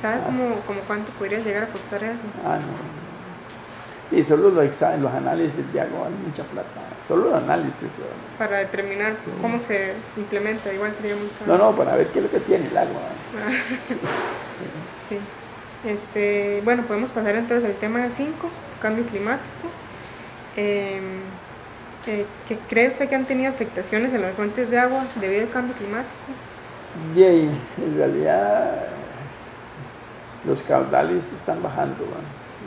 ¿Sabes 0.00 0.20
cómo, 0.24 0.60
cómo, 0.66 0.80
cuánto 0.86 1.10
podría 1.12 1.40
llegar 1.40 1.64
a 1.64 1.72
costar 1.72 2.04
eso? 2.04 2.22
Ah, 2.44 2.58
no. 2.58 3.07
Y 4.10 4.22
solo 4.24 4.50
los, 4.50 4.64
exámenes, 4.64 5.02
los 5.02 5.12
análisis 5.12 5.72
de 5.72 5.80
agua 5.80 6.04
valen 6.04 6.22
mucha 6.26 6.42
plata. 6.44 6.68
Solo 7.06 7.30
los 7.30 7.34
análisis. 7.34 7.90
Para 8.38 8.58
determinar 8.58 9.16
cómo 9.42 9.58
se 9.58 9.94
implementa, 10.16 10.72
igual 10.72 10.94
sería 10.94 11.14
muy 11.14 11.28
caro. 11.38 11.58
No, 11.58 11.58
no, 11.58 11.76
para 11.76 11.96
ver 11.96 12.08
qué 12.08 12.20
es 12.20 12.24
lo 12.24 12.30
que 12.30 12.40
tiene 12.40 12.68
el 12.68 12.76
agua. 12.76 13.00
sí. 15.08 15.18
Este, 15.84 16.60
bueno, 16.64 16.82
podemos 16.84 17.10
pasar 17.10 17.36
entonces 17.36 17.68
al 17.68 17.76
tema 17.76 18.08
5, 18.16 18.32
cambio 18.80 19.04
climático. 19.04 19.68
Eh, 20.56 21.00
¿qué 22.04 22.58
¿Cree 22.68 22.88
usted 22.88 23.08
que 23.08 23.14
han 23.14 23.26
tenido 23.26 23.50
afectaciones 23.50 24.12
en 24.14 24.22
las 24.22 24.34
fuentes 24.34 24.70
de 24.70 24.78
agua 24.78 25.06
debido 25.20 25.42
al 25.42 25.50
cambio 25.50 25.74
climático? 25.76 26.32
Bien, 27.14 27.60
en 27.76 27.96
realidad 27.96 28.86
los 30.44 30.62
caudales 30.62 31.32
están 31.32 31.62
bajando. 31.62 32.04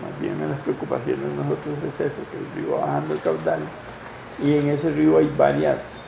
Más 0.01 0.19
bien 0.19 0.35
una 0.35 0.45
de 0.45 0.51
las 0.51 0.61
preocupaciones 0.61 1.21
de 1.21 1.35
nosotros 1.35 1.79
es 1.87 1.99
eso, 1.99 2.21
que 2.31 2.37
el 2.37 2.51
río 2.55 2.77
va 2.77 2.85
bajando 2.87 3.13
el 3.13 3.21
caudal 3.21 3.59
y 4.43 4.57
en 4.57 4.69
ese 4.69 4.91
río 4.91 5.17
hay 5.17 5.27
varias, 5.37 6.05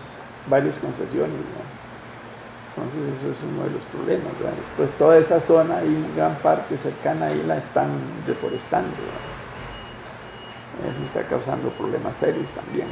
varias 0.49 0.79
concesiones. 0.79 1.29
Entonces 2.75 3.19
eso 3.19 3.31
es 3.31 3.43
uno 3.43 3.63
de 3.65 3.69
los 3.71 3.83
problemas. 3.85 4.33
Después 4.57 4.91
toda 4.97 5.17
esa 5.17 5.39
zona 5.39 5.83
y 5.83 6.13
gran 6.15 6.41
parte 6.41 6.77
cercana 6.77 7.27
ahí 7.27 7.43
la 7.43 7.57
están 7.57 8.25
deforestando. 8.25 8.89
Eso 10.81 11.03
está 11.05 11.27
causando 11.27 11.69
problemas 11.69 12.17
serios 12.17 12.49
también. 12.51 12.87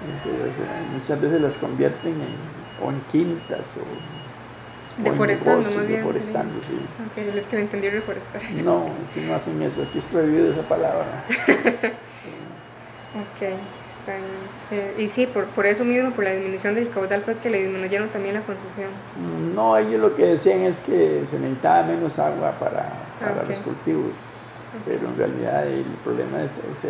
Entonces, 0.00 0.56
eh, 0.58 0.86
muchas 0.92 1.20
veces 1.20 1.40
las 1.40 1.56
convierten 1.58 2.20
en, 2.20 2.36
o 2.76 2.90
en 2.90 3.00
quintas 3.12 3.76
o, 3.76 4.00
deforestando, 4.98 5.70
más 5.70 5.86
bien, 5.86 6.00
deforestando, 6.00 6.62
sí. 6.62 6.78
Ok, 7.06 7.34
les 7.34 7.46
que 7.46 7.60
entendí 7.60 7.88
reforestar. 7.90 8.42
No, 8.64 8.86
aquí 9.10 9.20
no 9.20 9.34
hacen 9.34 9.62
eso, 9.62 9.82
aquí 9.82 9.98
es 9.98 10.04
prohibido 10.04 10.52
esa 10.52 10.62
palabra. 10.68 11.24
ok. 13.14 13.42
Eh, 14.70 14.94
y 14.98 15.08
sí, 15.08 15.26
por, 15.26 15.46
por 15.46 15.66
eso 15.66 15.84
mismo, 15.84 16.10
por 16.10 16.24
la 16.24 16.32
disminución 16.32 16.74
del 16.74 16.90
caudal, 16.90 17.22
fue 17.22 17.36
que 17.36 17.50
le 17.50 17.62
disminuyeron 17.62 18.08
también 18.08 18.34
la 18.34 18.42
concesión. 18.42 18.90
No, 19.54 19.76
ellos 19.76 20.00
lo 20.00 20.14
que 20.14 20.26
decían 20.26 20.60
es 20.60 20.80
que 20.80 21.22
se 21.26 21.38
necesitaba 21.38 21.84
menos 21.84 22.18
agua 22.18 22.52
para, 22.58 22.92
para 23.20 23.44
los 23.44 23.58
cultivos, 23.60 24.12
pero 24.84 25.08
en 25.08 25.16
realidad 25.16 25.66
el 25.66 25.84
problema 26.02 26.42
es, 26.42 26.58
ese, 26.58 26.88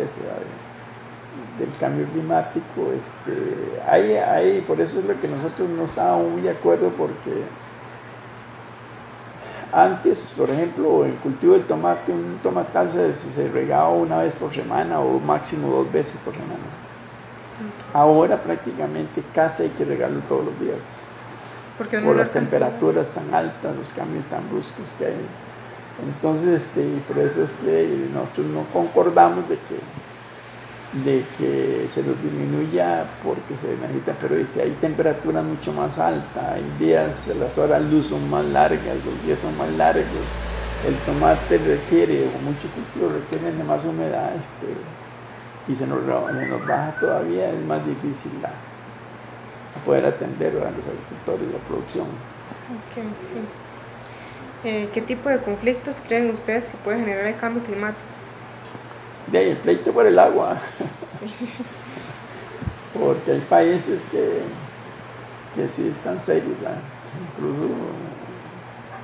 del 1.59 1.69
cambio 1.79 2.05
climático. 2.07 2.91
Este, 2.91 3.81
hay, 3.89 4.15
hay, 4.15 4.61
por 4.61 4.81
eso 4.81 4.99
es 4.99 5.05
lo 5.05 5.19
que 5.19 5.27
nosotros 5.27 5.69
no 5.69 5.85
estábamos 5.85 6.31
muy 6.31 6.41
de 6.41 6.51
acuerdo, 6.51 6.89
porque 6.97 7.31
antes, 9.75 10.33
por 10.37 10.49
ejemplo, 10.49 11.05
el 11.05 11.15
cultivo 11.15 11.53
del 11.53 11.63
tomate, 11.63 12.13
un 12.13 12.39
tomatal 12.41 12.89
se, 12.89 13.11
se 13.11 13.49
regaba 13.49 13.89
una 13.89 14.19
vez 14.19 14.33
por 14.37 14.53
semana 14.53 15.01
o 15.01 15.19
máximo 15.19 15.69
dos 15.69 15.91
veces 15.91 16.15
por 16.23 16.33
semana. 16.33 16.63
Ahora 17.93 18.41
prácticamente 18.41 19.21
casi 19.33 19.63
hay 19.63 19.69
que 19.69 19.83
regarlo 19.83 20.21
todos 20.29 20.45
los 20.45 20.59
días. 20.61 21.01
Por 21.77 22.15
las 22.15 22.31
temperaturas 22.31 23.11
tan 23.11 23.33
altas, 23.33 23.75
los 23.75 23.91
cambios 23.91 24.23
tan 24.25 24.49
bruscos 24.49 24.89
que 24.97 25.07
hay. 25.07 25.27
Entonces, 26.03 26.63
este, 26.63 27.01
por 27.07 27.17
eso 27.21 27.43
es 27.43 27.51
que 27.51 28.07
nosotros 28.13 28.45
no 28.47 28.63
concordamos 28.71 29.47
de 29.49 29.55
que, 29.55 29.79
de 31.03 31.25
que 31.37 31.89
se 31.93 32.01
nos 32.03 32.21
disminuya 32.21 33.05
porque 33.23 33.57
se 33.57 33.75
necesita, 33.75 34.15
pero 34.21 34.35
dice, 34.35 34.61
hay 34.61 34.71
temperaturas 34.79 35.43
mucho 35.43 35.73
más 35.73 35.97
altas, 35.97 36.53
hay 36.53 36.63
días, 36.79 37.27
las 37.37 37.57
horas 37.57 37.81
luz 37.83 38.07
son 38.07 38.29
más 38.29 38.45
largas, 38.45 38.95
los 39.03 39.25
días 39.25 39.39
son 39.39 39.57
más 39.57 39.69
largos, 39.71 40.05
el 40.87 40.95
tomate 41.05 41.57
requiere, 41.57 42.27
o 42.27 42.41
mucho 42.41 42.67
cultivo 42.73 43.09
requiere 43.09 43.51
de 43.51 43.63
más 43.63 43.83
humedad, 43.83 44.35
este, 44.35 45.71
y 45.71 45.75
se 45.75 45.85
nos, 45.85 46.01
nos 46.03 46.67
baja 46.67 46.95
todavía, 46.99 47.51
es 47.51 47.65
más 47.65 47.85
difícil 47.85 48.31
poder 49.85 50.05
atender 50.05 50.53
a 50.53 50.71
los 50.71 50.85
agricultores 50.85 51.51
la 51.51 51.59
producción. 51.67 52.07
Eh, 54.63 54.89
¿Qué 54.93 55.01
tipo 55.01 55.29
de 55.29 55.39
conflictos 55.39 56.01
creen 56.07 56.29
ustedes 56.31 56.65
que 56.65 56.77
puede 56.77 56.99
generar 56.99 57.25
el 57.25 57.35
cambio 57.35 57.63
climático? 57.63 58.14
De 59.27 59.37
ahí, 59.37 59.49
el 59.51 59.57
pleito 59.57 59.91
por 59.91 60.05
el 60.05 60.17
agua. 60.19 60.57
Porque 62.99 63.31
hay 63.31 63.41
países 63.41 64.01
que, 64.11 64.41
que 65.55 65.69
sí 65.69 65.89
están 65.89 66.19
serios, 66.19 66.55
incluso 67.33 67.69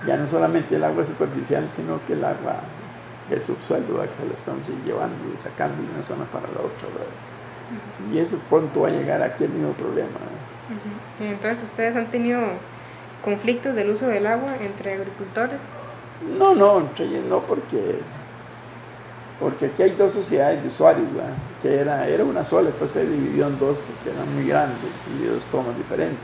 ya 0.07 0.17
no 0.17 0.27
solamente 0.27 0.75
el 0.75 0.84
agua 0.84 1.03
superficial, 1.03 1.67
sino 1.75 1.99
que 2.07 2.13
el 2.13 2.23
agua 2.23 2.62
el 3.29 3.41
subsuelo 3.41 4.01
que 4.01 4.07
se 4.07 4.25
lo 4.27 4.34
están 4.34 4.84
llevando 4.86 5.15
y 5.34 5.38
sacando 5.38 5.81
de 5.81 5.89
una 5.93 6.03
zona 6.03 6.25
para 6.25 6.47
la 6.47 6.60
otra. 6.60 6.88
Y 8.12 8.17
eso 8.17 8.38
pronto 8.49 8.81
va 8.81 8.89
a 8.89 8.91
llegar 8.91 9.21
aquí 9.21 9.45
el 9.45 9.51
mismo 9.51 9.71
problema. 9.73 10.19
Entonces, 11.19 11.63
¿ustedes 11.63 11.95
han 11.95 12.07
tenido 12.07 12.41
conflictos 13.23 13.75
del 13.75 13.91
uso 13.91 14.07
del 14.07 14.27
agua 14.27 14.57
entre 14.57 14.95
agricultores? 14.95 15.62
No, 16.38 16.53
no, 16.53 16.81
no 16.81 17.39
porque 17.41 17.99
porque 19.41 19.65
aquí 19.65 19.82
hay 19.82 19.91
dos 19.91 20.13
sociedades 20.13 20.62
de 20.62 20.67
usuarios, 20.67 21.08
que 21.63 21.75
era, 21.75 22.08
era 22.08 22.23
una 22.23 22.43
sola, 22.43 22.67
después 22.67 22.91
se 22.91 23.04
dividió 23.08 23.47
en 23.47 23.58
dos 23.58 23.80
porque 23.80 24.15
eran 24.15 24.36
muy 24.36 24.45
grandes 24.45 24.91
y 25.19 25.25
dos 25.25 25.43
tomas 25.45 25.75
diferentes. 25.75 26.19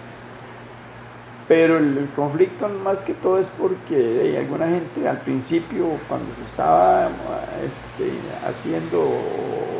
Pero 1.48 1.80
el, 1.80 2.08
conflicto 2.16 2.70
más 2.70 3.04
que 3.04 3.16
todo 3.16 3.40
es 3.40 3.48
porque 3.58 3.96
hay 3.96 4.36
alguna 4.38 4.68
gente 4.68 5.08
al 5.08 5.18
principio, 5.22 5.98
cuando 6.08 6.36
se 6.36 6.44
estaba 6.44 7.10
este, 7.66 8.12
haciendo, 8.48 9.10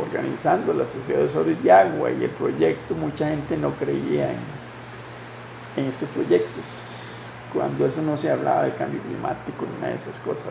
organizando 0.02 0.74
la 0.74 0.88
sociedad 0.88 1.20
de 1.20 1.26
usuarios 1.26 1.62
de 1.62 1.72
agua 1.72 2.10
y 2.10 2.24
el 2.24 2.32
proyecto, 2.32 2.96
mucha 2.96 3.28
gente 3.28 3.56
no 3.56 3.72
creía 3.74 4.32
en 5.76 5.86
estos 5.86 6.10
proyectos, 6.10 6.64
cuando 7.54 7.86
eso 7.86 8.02
no 8.02 8.18
se 8.18 8.32
hablaba 8.32 8.64
de 8.64 8.74
cambio 8.74 9.00
climático 9.02 9.68
ni 9.72 9.76
nada 9.76 9.90
de 9.90 9.96
esas 9.98 10.20
cosas. 10.22 10.46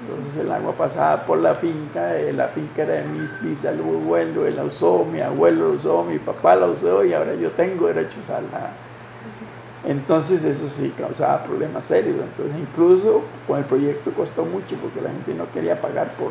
Entonces 0.00 0.36
el 0.36 0.52
agua 0.52 0.72
pasaba 0.72 1.24
por 1.24 1.38
la 1.38 1.54
finca, 1.56 2.16
eh, 2.16 2.32
la 2.32 2.48
finca 2.48 2.82
era 2.82 2.94
de 2.94 3.04
mis 3.04 3.42
bisabuelos, 3.42 4.46
él 4.46 4.56
la 4.56 4.64
usó, 4.64 5.04
mi 5.04 5.20
abuelo 5.20 5.70
la 5.70 5.74
usó, 5.74 6.04
mi 6.04 6.18
papá 6.18 6.54
la 6.54 6.66
usó 6.66 7.04
y 7.04 7.12
ahora 7.12 7.34
yo 7.34 7.50
tengo 7.52 7.88
derecho 7.88 8.18
a 8.18 8.20
usarla. 8.20 8.70
Entonces 9.84 10.44
eso 10.44 10.68
sí 10.68 10.92
causaba 10.96 11.42
problemas 11.42 11.84
serios. 11.84 12.16
Entonces 12.16 12.56
incluso 12.60 13.22
con 13.46 13.58
el 13.58 13.64
proyecto 13.64 14.12
costó 14.12 14.44
mucho 14.44 14.76
porque 14.76 15.00
la 15.00 15.10
gente 15.10 15.34
no 15.34 15.50
quería 15.52 15.80
pagar 15.80 16.12
por, 16.12 16.30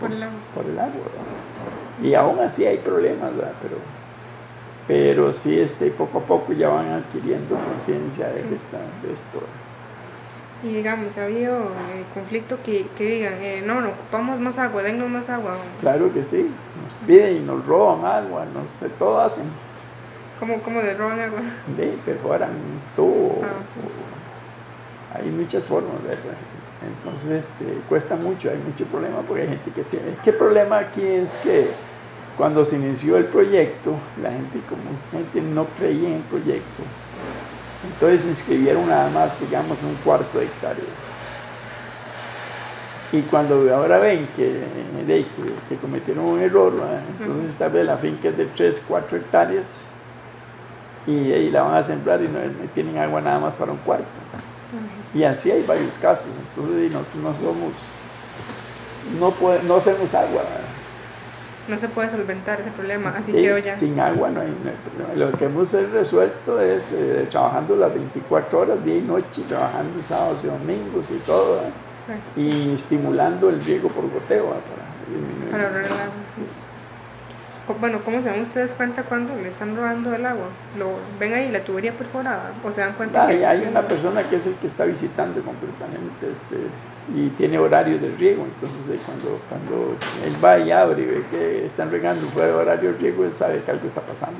por, 0.00 0.10
el 0.10 0.22
agua. 0.22 0.38
Por 0.54 0.64
el 0.66 0.78
agua 0.78 1.02
y 2.02 2.14
aún 2.14 2.40
así 2.40 2.64
hay 2.66 2.78
problemas, 2.78 3.34
¿verdad? 3.36 3.52
Pero, 3.62 3.76
pero 4.86 5.32
sí, 5.32 5.58
este, 5.58 5.90
poco 5.90 6.18
a 6.18 6.22
poco 6.22 6.52
ya 6.52 6.68
van 6.68 6.92
adquiriendo 6.92 7.56
conciencia 7.56 8.28
de, 8.28 8.42
de 8.42 8.56
esto. 8.56 9.40
Y 10.62 10.68
digamos, 10.68 11.16
ha 11.18 11.24
habido 11.24 11.54
eh, 11.54 12.04
conflicto 12.14 12.58
que, 12.64 12.86
que 12.96 13.04
digan, 13.04 13.34
eh, 13.34 13.62
no, 13.64 13.80
no 13.80 13.90
ocupamos 13.90 14.40
más 14.40 14.56
agua, 14.58 14.82
dennos 14.82 15.08
más 15.08 15.28
agua. 15.28 15.58
Claro 15.80 16.12
que 16.12 16.24
sí, 16.24 16.50
nos 16.82 16.94
piden 17.06 17.36
y 17.36 17.40
nos 17.40 17.64
roban 17.66 18.04
agua, 18.04 18.46
no 18.52 18.68
sé, 18.70 18.88
todo 18.98 19.20
hacen. 19.20 19.46
¿Cómo, 20.40 20.60
cómo 20.62 20.80
roban 20.80 21.20
agua? 21.20 21.40
De 21.76 21.98
perforan 22.04 22.50
tubo. 22.94 23.42
Ah, 23.44 25.18
hay 25.18 25.30
muchas 25.30 25.62
formas, 25.64 26.02
¿verdad? 26.02 26.36
Entonces 26.86 27.44
este, 27.44 27.78
cuesta 27.88 28.16
mucho, 28.16 28.50
hay 28.50 28.58
mucho 28.58 28.84
problema 28.86 29.20
porque 29.26 29.42
hay 29.42 29.48
gente 29.48 29.70
que 29.70 29.84
se... 29.84 29.98
¿Qué 30.24 30.32
problema 30.32 30.78
aquí 30.78 31.02
es 31.02 31.32
que 31.42 31.68
cuando 32.36 32.64
se 32.64 32.76
inició 32.76 33.16
el 33.16 33.26
proyecto, 33.26 33.94
la 34.22 34.30
gente, 34.30 34.60
como 34.68 34.82
gente 35.10 35.40
no 35.40 35.64
creía 35.78 36.08
en 36.08 36.14
el 36.16 36.22
proyecto, 36.22 36.82
entonces 37.84 38.24
inscribieron 38.24 38.88
nada 38.88 39.10
más, 39.10 39.38
digamos, 39.40 39.78
un 39.82 39.94
cuarto 39.96 40.38
de 40.38 40.46
hectárea. 40.46 40.84
Y 43.12 43.22
cuando 43.22 43.72
ahora 43.74 43.98
ven 43.98 44.28
que, 44.36 44.62
que, 45.68 45.76
cometieron 45.76 46.24
un 46.24 46.40
error, 46.40 46.72
entonces 47.20 47.56
tal 47.56 47.70
vez 47.70 47.86
la 47.86 47.96
finca 47.98 48.28
es 48.28 48.36
de 48.36 48.46
3, 48.46 48.82
4 48.88 49.18
hectáreas 49.18 49.80
y 51.06 51.32
ahí 51.32 51.50
la 51.50 51.62
van 51.62 51.76
a 51.76 51.82
sembrar 51.84 52.20
y 52.20 52.28
no 52.28 52.40
tienen 52.74 52.98
agua 52.98 53.20
nada 53.20 53.38
más 53.38 53.54
para 53.54 53.70
un 53.70 53.78
cuarto. 53.78 54.06
Y 55.14 55.22
así 55.22 55.50
hay 55.50 55.62
varios 55.62 55.96
casos. 55.98 56.26
Entonces 56.36 56.90
nosotros 56.90 57.22
no 57.22 57.34
somos, 57.34 57.72
no, 59.20 59.30
puede, 59.30 59.62
no 59.62 59.76
hacemos 59.76 60.12
agua. 60.12 60.42
No 61.68 61.76
se 61.76 61.88
puede 61.88 62.10
solventar 62.10 62.60
ese 62.60 62.70
problema, 62.70 63.14
así 63.16 63.32
que 63.32 63.60
ya. 63.60 63.76
Sin 63.76 63.98
agua 63.98 64.30
no 64.30 64.40
hay, 64.40 64.54
problema. 64.84 65.14
Lo 65.14 65.36
que 65.36 65.46
hemos 65.46 65.72
resuelto 65.72 66.60
es 66.60 66.90
eh, 66.92 67.26
trabajando 67.30 67.76
las 67.76 67.92
24 67.92 68.58
horas, 68.58 68.84
día 68.84 68.96
y 68.96 69.02
noche, 69.02 69.42
trabajando 69.48 70.02
sábados 70.02 70.44
y 70.44 70.46
domingos 70.46 71.10
y 71.10 71.18
todo, 71.20 71.62
y 72.36 72.74
estimulando 72.74 73.48
el 73.48 73.64
riego 73.64 73.88
por 73.88 74.04
goteo 74.04 74.44
para 74.46 74.86
disminuir. 75.08 75.50
Para 75.50 75.66
ahorrar 75.66 75.84
el 75.84 75.92
agua, 75.92 76.14
sí 76.34 76.42
bueno, 77.74 78.00
¿cómo 78.04 78.20
se 78.20 78.28
dan 78.28 78.40
ustedes 78.40 78.72
cuenta 78.72 79.02
cuando 79.02 79.34
le 79.34 79.48
están 79.48 79.76
robando 79.76 80.14
el 80.14 80.24
agua? 80.24 80.46
¿Lo 80.78 80.94
ven 81.18 81.34
ahí 81.34 81.50
la 81.50 81.64
tubería 81.64 81.92
perforada? 81.92 82.52
¿O 82.64 82.70
se 82.70 82.80
dan 82.80 82.92
cuenta? 82.94 83.26
que 83.26 83.44
hay 83.44 83.66
una 83.68 83.82
persona 83.82 84.22
que 84.28 84.36
es 84.36 84.46
el 84.46 84.54
que 84.54 84.68
está 84.68 84.84
visitando 84.84 85.42
completamente 85.42 86.30
este, 86.30 86.66
y 87.14 87.28
tiene 87.30 87.58
horario 87.58 87.98
de 87.98 88.10
riego, 88.16 88.44
entonces 88.44 88.88
eh, 88.88 89.00
cuando, 89.06 89.38
cuando 89.48 89.96
él 90.24 90.44
va 90.44 90.58
y 90.58 90.72
abre 90.72 91.02
y 91.02 91.06
ve 91.06 91.24
que 91.30 91.66
están 91.66 91.90
regando 91.90 92.28
fuera 92.30 92.48
de 92.48 92.54
horario 92.54 92.92
de 92.92 92.98
riego, 92.98 93.24
él 93.24 93.34
sabe 93.34 93.62
que 93.62 93.70
algo 93.70 93.86
está 93.86 94.00
pasando. 94.00 94.38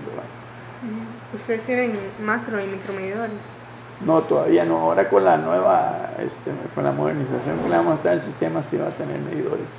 ¿Ustedes 1.34 1.62
tienen 1.62 1.98
macro 2.20 2.62
y 2.62 2.66
micromedidores? 2.66 3.40
No, 4.04 4.20
todavía 4.22 4.64
no. 4.64 4.78
Ahora 4.78 5.08
con 5.08 5.24
la 5.24 5.36
nueva, 5.36 6.10
este, 6.18 6.50
con 6.74 6.84
la 6.84 6.92
modernización 6.92 7.58
que 7.58 7.68
le 7.68 7.76
vamos 7.76 7.92
a 7.92 7.94
estar, 7.94 8.12
el 8.12 8.20
sistema 8.20 8.62
sí 8.62 8.76
va 8.76 8.88
a 8.88 8.90
tener 8.90 9.18
medidores. 9.20 9.76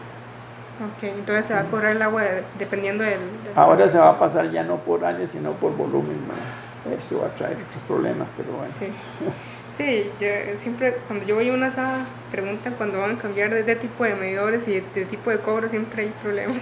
Ok, 0.80 1.04
entonces 1.04 1.47
se 1.47 1.54
va 1.54 1.62
a 1.62 1.63
cobrar 1.65 1.95
el 1.95 2.02
agua 2.02 2.23
dependiendo 2.58 3.04
del... 3.04 3.19
Ahora 3.56 3.89
se 3.89 3.97
va 3.97 4.12
a 4.12 4.17
pasar 4.17 4.52
ya 4.52 4.63
no 4.63 4.78
por 4.78 5.04
área, 5.04 5.28
sino 5.28 5.52
por 5.54 5.76
volumen. 5.76 6.17
Eso 6.97 7.21
va 7.21 7.28
a 7.28 7.32
traer 7.32 7.58
otros 7.58 7.84
problemas, 7.88 8.32
pero 8.38 8.52
bueno. 8.52 8.73
Sí, 8.78 8.86
sí 9.78 10.12
yo 10.20 10.28
siempre, 10.62 10.98
cuando 11.08 11.26
yo 11.26 11.36
voy 11.36 11.50
a 11.50 11.54
una 11.54 11.72
sala, 11.72 12.06
preguntan 12.32 12.74
cuando 12.74 13.00
van 13.00 13.18
a 13.18 13.20
cambiar 13.20 13.52
de, 13.52 13.76
tipo 13.76 14.04
de 14.04 14.16
medidores 14.16 14.68
y 14.68 14.82
de, 14.82 15.06
tipo 15.06 15.30
de 15.30 15.40
cobro, 15.40 15.70
siempre 15.70 16.04
hay 16.04 16.13
problemas. 16.22 16.62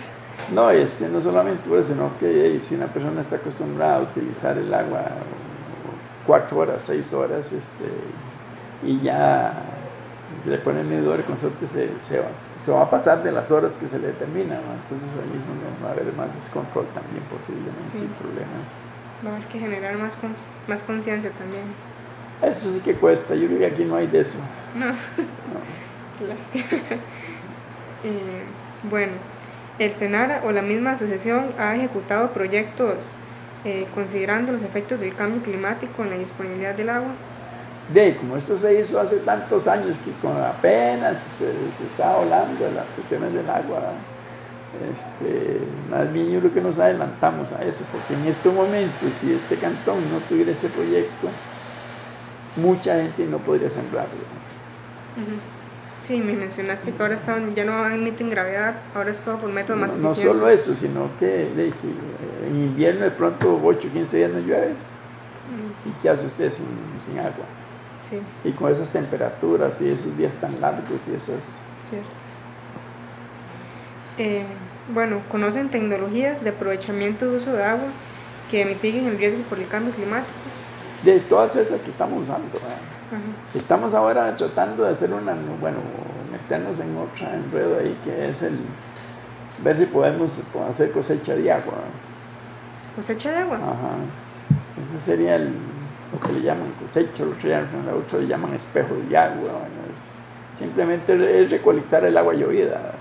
No, 0.53 0.69
es, 0.69 0.99
no 1.01 1.21
solamente 1.21 1.63
eso, 1.79 1.93
sino 1.93 2.11
que 2.19 2.59
si 2.59 2.75
una 2.75 2.87
persona 2.87 3.21
está 3.21 3.37
acostumbrada 3.37 3.97
a 3.97 4.01
utilizar 4.01 4.57
el 4.57 4.73
agua 4.73 5.05
cuatro 6.27 6.57
horas, 6.57 6.83
seis 6.85 7.13
horas, 7.13 7.51
este, 7.51 7.85
y 8.83 8.99
ya 9.01 9.53
le 10.45 10.57
ponen 10.57 10.89
medidor 10.89 11.23
con 11.23 11.39
suerte 11.39 11.67
se, 11.67 11.89
se, 11.99 12.19
va, 12.19 12.27
se, 12.63 12.71
va, 12.71 12.83
a 12.83 12.89
pasar 12.89 13.23
de 13.23 13.31
las 13.31 13.49
horas 13.49 13.77
que 13.77 13.87
se 13.87 13.97
le 13.97 14.07
determina, 14.07 14.55
entonces 14.55 15.17
ahí 15.17 15.37
es 15.37 15.47
donde 15.47 15.65
va 15.83 15.89
a 15.89 15.91
haber 15.93 16.13
más 16.13 16.33
descontrol 16.35 16.85
también 16.93 17.23
posiblemente 17.31 17.91
sí. 17.91 18.09
problemas. 18.19 18.67
Va 19.25 19.31
a 19.31 19.35
haber 19.37 19.47
que 19.47 19.59
generar 19.59 19.97
más, 19.97 20.17
más 20.67 20.83
conciencia 20.83 21.31
también. 21.31 21.63
Eso 22.41 22.71
sí 22.71 22.79
que 22.79 22.93
cuesta, 22.93 23.35
yo 23.35 23.47
creo 23.47 23.59
que 23.59 23.65
aquí 23.65 23.85
no 23.85 23.95
hay 23.95 24.07
de 24.07 24.21
eso. 24.21 24.37
No. 24.75 24.87
no. 24.87 24.93
eh, 28.03 28.43
bueno, 28.83 29.13
el 29.79 29.93
Senara 29.95 30.41
o 30.45 30.51
la 30.51 30.61
misma 30.61 30.91
asociación 30.91 31.47
ha 31.57 31.75
ejecutado 31.75 32.31
proyectos 32.31 32.95
eh, 33.63 33.87
considerando 33.93 34.51
los 34.51 34.61
efectos 34.61 34.99
del 34.99 35.15
cambio 35.15 35.41
climático 35.41 36.03
en 36.03 36.09
la 36.11 36.17
disponibilidad 36.17 36.75
del 36.75 36.89
agua 36.89 37.11
de 37.93 38.15
como 38.17 38.37
esto 38.37 38.57
se 38.57 38.79
hizo 38.79 38.99
hace 38.99 39.17
tantos 39.17 39.67
años 39.67 39.95
que 40.03 40.11
con 40.21 40.35
apenas 40.41 41.19
se, 41.37 41.51
se 41.77 41.85
está 41.85 42.15
hablando 42.15 42.65
de 42.65 42.71
las 42.71 42.89
cuestiones 42.91 43.33
del 43.33 43.47
agua, 43.47 43.93
este, 44.91 45.59
más 45.89 46.11
bien 46.11 46.31
yo 46.31 46.39
creo 46.39 46.53
que 46.53 46.61
nos 46.61 46.79
adelantamos 46.79 47.51
a 47.53 47.63
eso, 47.63 47.85
porque 47.91 48.15
en 48.15 48.27
este 48.27 48.49
momento, 48.49 49.05
si 49.13 49.33
este 49.33 49.55
cantón 49.57 49.97
no 50.11 50.19
tuviera 50.27 50.51
este 50.51 50.67
proyecto, 50.69 51.29
mucha 52.55 52.95
gente 52.95 53.25
no 53.25 53.37
podría 53.39 53.69
sembrarlo. 53.69 54.19
Sí, 56.07 56.17
me 56.17 56.33
mencionaste 56.33 56.91
que 56.91 57.01
ahora 57.01 57.15
están, 57.15 57.55
ya 57.55 57.65
no 57.65 57.87
emiten 57.89 58.29
gravedad, 58.29 58.75
ahora 58.93 59.11
es 59.11 59.19
todo 59.23 59.37
por 59.37 59.51
método 59.51 59.77
más 59.77 59.95
No 59.95 60.13
solo 60.13 60.49
eso, 60.49 60.75
sino 60.75 61.09
que, 61.19 61.47
en 62.45 62.55
invierno 62.55 63.05
de 63.05 63.11
pronto 63.11 63.59
8 63.63 63.87
o 63.87 63.91
15 63.91 64.17
días 64.17 64.31
no 64.31 64.39
llueve. 64.39 64.73
¿Y 65.85 66.01
qué 66.01 66.09
hace 66.09 66.27
usted 66.27 66.51
sin, 66.51 66.65
sin 67.05 67.19
agua? 67.19 67.45
Y 68.43 68.51
con 68.51 68.71
esas 68.71 68.91
temperaturas 68.91 69.81
y 69.81 69.89
esos 69.89 70.15
días 70.17 70.31
tan 70.39 70.61
largos 70.61 71.01
y 71.07 71.15
esas... 71.15 71.39
Cierto. 71.89 72.07
Eh, 74.17 74.45
bueno, 74.93 75.21
¿conocen 75.29 75.69
tecnologías 75.69 76.43
de 76.43 76.51
aprovechamiento 76.51 77.25
de 77.25 77.37
uso 77.37 77.51
de 77.51 77.63
agua 77.63 77.89
que 78.51 78.63
mitiguen 78.63 79.07
el 79.07 79.17
riesgo 79.17 79.41
por 79.49 79.59
el 79.59 79.67
cambio 79.67 79.93
climático? 79.93 80.31
De 81.05 81.19
todas 81.21 81.55
esas 81.55 81.79
que 81.81 81.91
estamos 81.91 82.23
usando. 82.23 82.59
Estamos 83.53 83.93
ahora 83.93 84.35
tratando 84.35 84.83
de 84.83 84.91
hacer 84.91 85.13
una, 85.13 85.35
bueno, 85.61 85.77
meternos 86.31 86.79
en 86.79 86.97
otra 86.97 87.35
enredo 87.35 87.79
ahí 87.79 87.95
que 88.03 88.29
es 88.29 88.41
el 88.41 88.59
ver 89.63 89.77
si 89.77 89.85
podemos 89.85 90.31
hacer 90.69 90.91
cosecha 90.91 91.35
de 91.35 91.51
agua. 91.51 91.75
¿Cosecha 92.95 93.31
de 93.31 93.37
agua? 93.37 93.57
Ajá. 93.57 93.95
Ese 94.97 95.05
sería 95.05 95.35
el, 95.35 95.53
lo 96.11 96.19
que 96.19 96.33
le 96.33 96.41
llaman 96.41 96.73
cosecha, 96.81 97.23
otros 97.23 98.21
le 98.21 98.27
llaman 98.27 98.53
espejo 98.55 98.95
de 99.07 99.15
agua. 99.15 99.51
simplemente 100.57 101.43
es 101.43 101.51
recolectar 101.51 102.03
el 102.03 102.17
agua 102.17 102.33
llovida. 102.33 102.93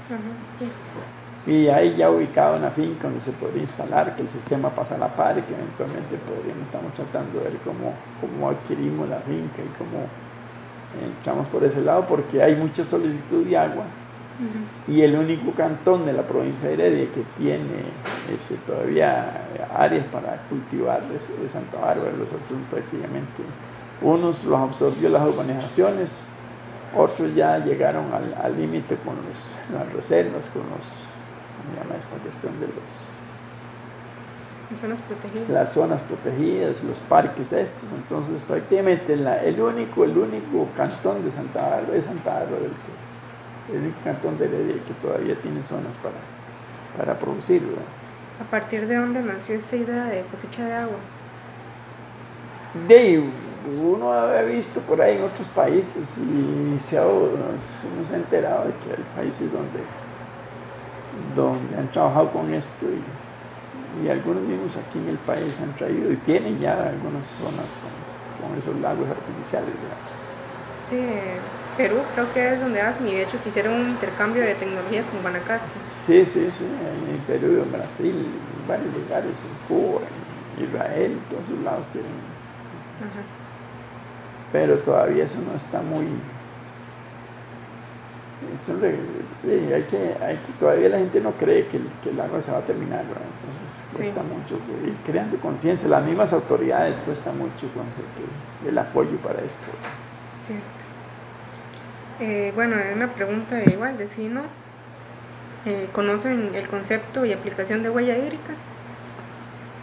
Y 1.47 1.69
ahí 1.69 1.97
ya 1.97 2.11
ubicado 2.11 2.57
en 2.57 2.63
la 2.63 2.71
finca 2.71 3.05
donde 3.05 3.21
se 3.21 3.33
podría 3.33 3.63
instalar, 3.63 4.17
que 4.17 4.23
el 4.23 4.29
sistema 4.29 4.71
pasa 4.71 4.95
a 4.95 4.99
la 4.99 5.09
par 5.09 5.37
y 5.37 5.43
que 5.43 5.53
eventualmente 5.53 6.17
podríamos, 6.17 6.63
estamos 6.63 6.93
tratando 6.95 7.41
de 7.41 7.51
ver 7.51 7.59
cómo, 7.65 7.93
cómo 8.21 8.49
adquirimos 8.49 9.09
la 9.09 9.19
finca 9.19 9.61
y 9.63 9.69
cómo 9.77 10.07
entramos 11.05 11.47
por 11.49 11.63
ese 11.65 11.83
lado, 11.83 12.07
porque 12.07 12.43
hay 12.43 12.55
mucha 12.55 12.85
solicitud 12.85 13.45
de 13.45 13.59
agua 13.59 13.85
y 14.89 15.03
el 15.03 15.17
único 15.17 15.53
cantón 15.53 16.07
de 16.07 16.13
la 16.13 16.23
provincia 16.23 16.69
de 16.69 16.75
Heredia 16.75 17.07
que 17.15 17.23
tiene 17.39 17.85
este, 18.37 18.57
todavía 18.67 19.31
áreas 19.77 20.07
para 20.07 20.43
cultivar 20.49 21.03
es, 21.17 21.33
Santa 21.47 21.79
Bárbara, 21.79 22.11
los 22.13 22.29
otros 22.29 22.59
prácticamente. 22.71 23.43
Unos 24.03 24.45
los 24.45 24.59
absorbió 24.59 25.09
las 25.09 25.23
urbanizaciones, 25.27 26.19
otros 26.97 27.33
ya 27.35 27.59
llegaron 27.59 28.07
al 28.13 28.57
límite 28.57 28.97
con 28.97 29.15
las 29.73 29.93
reservas, 29.93 30.51
con 30.51 30.63
los, 30.63 31.07
¿cómo 31.65 31.77
llama 31.77 31.97
esta 31.99 32.17
cuestión 32.17 32.61
de 32.61 32.67
los... 32.69 32.89
Las 34.71 34.81
zonas 34.81 35.01
protegidas. 35.03 35.49
Las 35.51 35.73
zonas 35.73 36.01
protegidas, 36.03 36.85
los 36.85 36.99
parques 37.01 37.53
estos. 37.53 37.85
Entonces, 37.93 38.43
prácticamente 38.43 39.13
el 39.13 39.61
único, 39.61 40.05
el 40.05 40.17
único 40.17 40.69
cantón 40.77 41.25
de 41.25 41.31
Santa 41.31 41.61
Bárbara 41.61 41.97
es 41.97 42.05
Santa 42.05 42.31
Bárbara 42.33 42.63
del 42.63 42.73
es 43.69 43.83
el 43.83 43.95
cantón 44.03 44.37
de 44.39 44.47
Heredia 44.47 44.75
que 44.87 44.95
todavía 44.95 45.35
tiene 45.37 45.63
zonas 45.63 45.97
para, 45.99 46.17
para 46.99 47.19
producir. 47.19 47.63
¿A 48.41 48.51
partir 48.51 48.87
de 48.87 48.97
dónde 48.97 49.23
nació 49.23 49.57
esta 49.57 49.77
idea 49.77 50.05
de 50.07 50.23
cosecha 50.31 50.65
de 50.65 50.73
agua? 50.75 50.99
De 52.89 53.25
uno 53.83 54.13
ha 54.13 54.43
visto 54.43 54.81
por 54.81 55.01
ahí 55.01 55.17
en 55.17 55.25
otros 55.25 55.49
países 55.49 56.19
y 56.19 56.79
se 56.81 56.99
ha, 56.99 57.05
nos 57.05 58.11
ha 58.11 58.17
enterado 58.17 58.67
de 58.67 58.73
que 58.73 59.01
hay 59.01 59.07
países 59.17 59.51
donde, 59.53 59.81
donde 61.35 61.77
han 61.77 61.91
trabajado 61.93 62.31
con 62.33 62.53
esto 62.53 62.87
y, 62.87 64.05
y 64.05 64.09
algunos 64.09 64.43
mismos 64.43 64.77
aquí 64.77 64.99
en 64.99 65.09
el 65.09 65.19
país 65.19 65.59
han 65.61 65.73
traído 65.75 66.13
y 66.13 66.17
tienen 66.19 66.59
ya 66.59 66.73
algunas 66.89 67.27
zonas 67.27 67.79
con, 67.79 68.49
con 68.49 68.59
esos 68.59 68.77
lagos 68.81 69.09
artificiales. 69.09 69.71
Sí, 70.89 71.01
Perú 71.77 71.97
creo 72.15 72.33
que 72.35 72.55
es 72.55 72.61
donde 72.61 72.81
hacen 72.81 73.09
y 73.09 73.15
de 73.15 73.23
hecho 73.23 73.39
quisieron 73.43 73.75
un 73.75 73.89
intercambio 73.91 74.43
de 74.43 74.55
tecnología 74.55 75.03
con 75.11 75.23
Guanacaste. 75.23 75.71
Sí, 76.07 76.25
sí, 76.27 76.51
sí, 76.57 76.65
en 77.11 77.19
Perú, 77.21 77.63
en 77.63 77.73
Brasil, 77.73 78.15
en 78.15 78.69
varios 78.69 78.95
lugares, 78.95 79.39
en 79.39 79.77
Cuba, 79.77 80.03
en 80.59 80.65
Israel, 80.65 81.19
todos 81.31 81.45
esos 81.47 81.59
lados 81.61 81.87
tienen. 81.89 82.11
Pero 84.53 84.79
todavía 84.81 85.25
eso 85.25 85.39
no 85.41 85.57
está 85.57 85.81
muy... 85.81 86.07
hay 89.47 89.83
que, 89.83 90.25
hay 90.25 90.37
que, 90.37 90.53
todavía 90.59 90.89
la 90.89 90.99
gente 90.99 91.21
no 91.21 91.33
cree 91.33 91.67
que, 91.67 91.81
que 92.03 92.11
el 92.11 92.21
agua 92.21 92.43
se 92.43 92.51
va 92.51 92.59
a 92.59 92.63
terminar, 92.63 93.03
entonces 93.03 93.85
cuesta 93.95 94.23
mucho 94.23 94.59
ir 94.87 94.97
creando 95.07 95.39
conciencia, 95.39 95.89
las 95.89 96.05
mismas 96.05 96.33
autoridades 96.33 96.99
cuesta 96.99 97.33
mucho 97.33 97.69
conseguir 97.75 98.29
el 98.67 98.79
apoyo 98.79 99.17
para 99.19 99.41
esto. 99.41 99.65
Cierto. 100.47 100.85
Eh, 102.21 102.53
bueno, 102.55 102.77
una 102.95 103.09
pregunta 103.09 103.63
igual 103.65 103.99
de 103.99 104.07
si 104.09 104.29
no. 104.29 104.43
Eh, 105.67 105.89
¿Conocen 105.93 106.55
el 106.55 106.69
concepto 106.69 107.25
y 107.25 107.33
aplicación 107.33 107.83
de 107.83 107.91
huella 107.91 108.17
hídrica? 108.19 108.55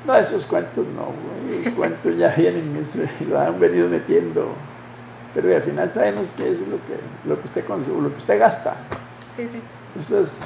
No, 0.06 0.16
esos 0.16 0.46
cuentos 0.46 0.86
no, 0.88 1.12
Esos 1.60 1.74
cuentos 1.74 2.18
ya 2.18 2.30
vienen, 2.36 2.84
lo 3.30 3.40
han 3.40 3.60
venido 3.60 3.90
metiendo. 3.90 4.54
Pero 5.34 5.56
al 5.56 5.62
final 5.62 5.90
sabemos 5.90 6.32
que 6.32 6.52
es 6.52 6.60
lo 6.60 6.78
que, 6.78 7.00
lo 7.26 7.40
que 7.40 7.48
usted 7.48 7.66
consume, 7.66 8.02
lo 8.04 8.10
que 8.10 8.18
usted 8.18 8.40
gasta. 8.40 8.76
Sí, 9.38 9.44
sí. 9.52 9.62
Eso 10.00 10.22
es. 10.22 10.40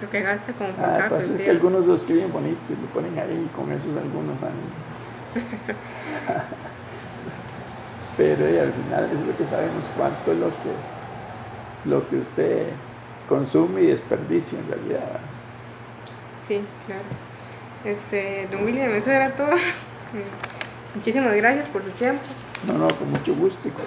Lo 0.00 0.08
que 0.08 0.22
gasta 0.22 0.52
como 0.54 0.70
ah, 0.78 1.06
pasa 1.10 1.34
es 1.34 1.40
que 1.40 1.50
algunos 1.50 1.84
lo 1.86 1.94
escriben 1.94 2.32
bonito 2.32 2.58
y 2.70 2.72
lo 2.72 2.86
ponen 2.88 3.18
ahí, 3.18 3.46
y 3.46 3.48
con 3.54 3.70
esos 3.70 3.94
algunos 3.96 4.42
han. 4.42 4.52
Pero 8.16 8.62
al 8.62 8.72
final 8.72 9.10
es 9.12 9.26
lo 9.26 9.36
que 9.36 9.44
sabemos 9.46 9.90
cuánto 9.96 10.32
es 10.32 10.38
lo 10.38 10.48
que 10.48 11.00
lo 11.84 12.08
que 12.08 12.16
usted 12.16 12.66
consume 13.28 13.82
y 13.82 13.86
desperdicia 13.86 14.58
en 14.58 14.68
realidad. 14.68 15.20
Sí, 16.48 16.60
claro. 16.86 17.02
Este, 17.84 18.48
don 18.50 18.64
William, 18.64 18.92
eso 18.92 19.10
era 19.10 19.30
todo. 19.30 19.50
Muchísimas 20.94 21.34
gracias 21.36 21.68
por 21.68 21.84
su 21.84 21.90
tiempo. 21.90 22.22
No, 22.66 22.74
no, 22.74 22.88
con 22.96 23.10
mucho 23.10 23.34
gusto. 23.34 23.70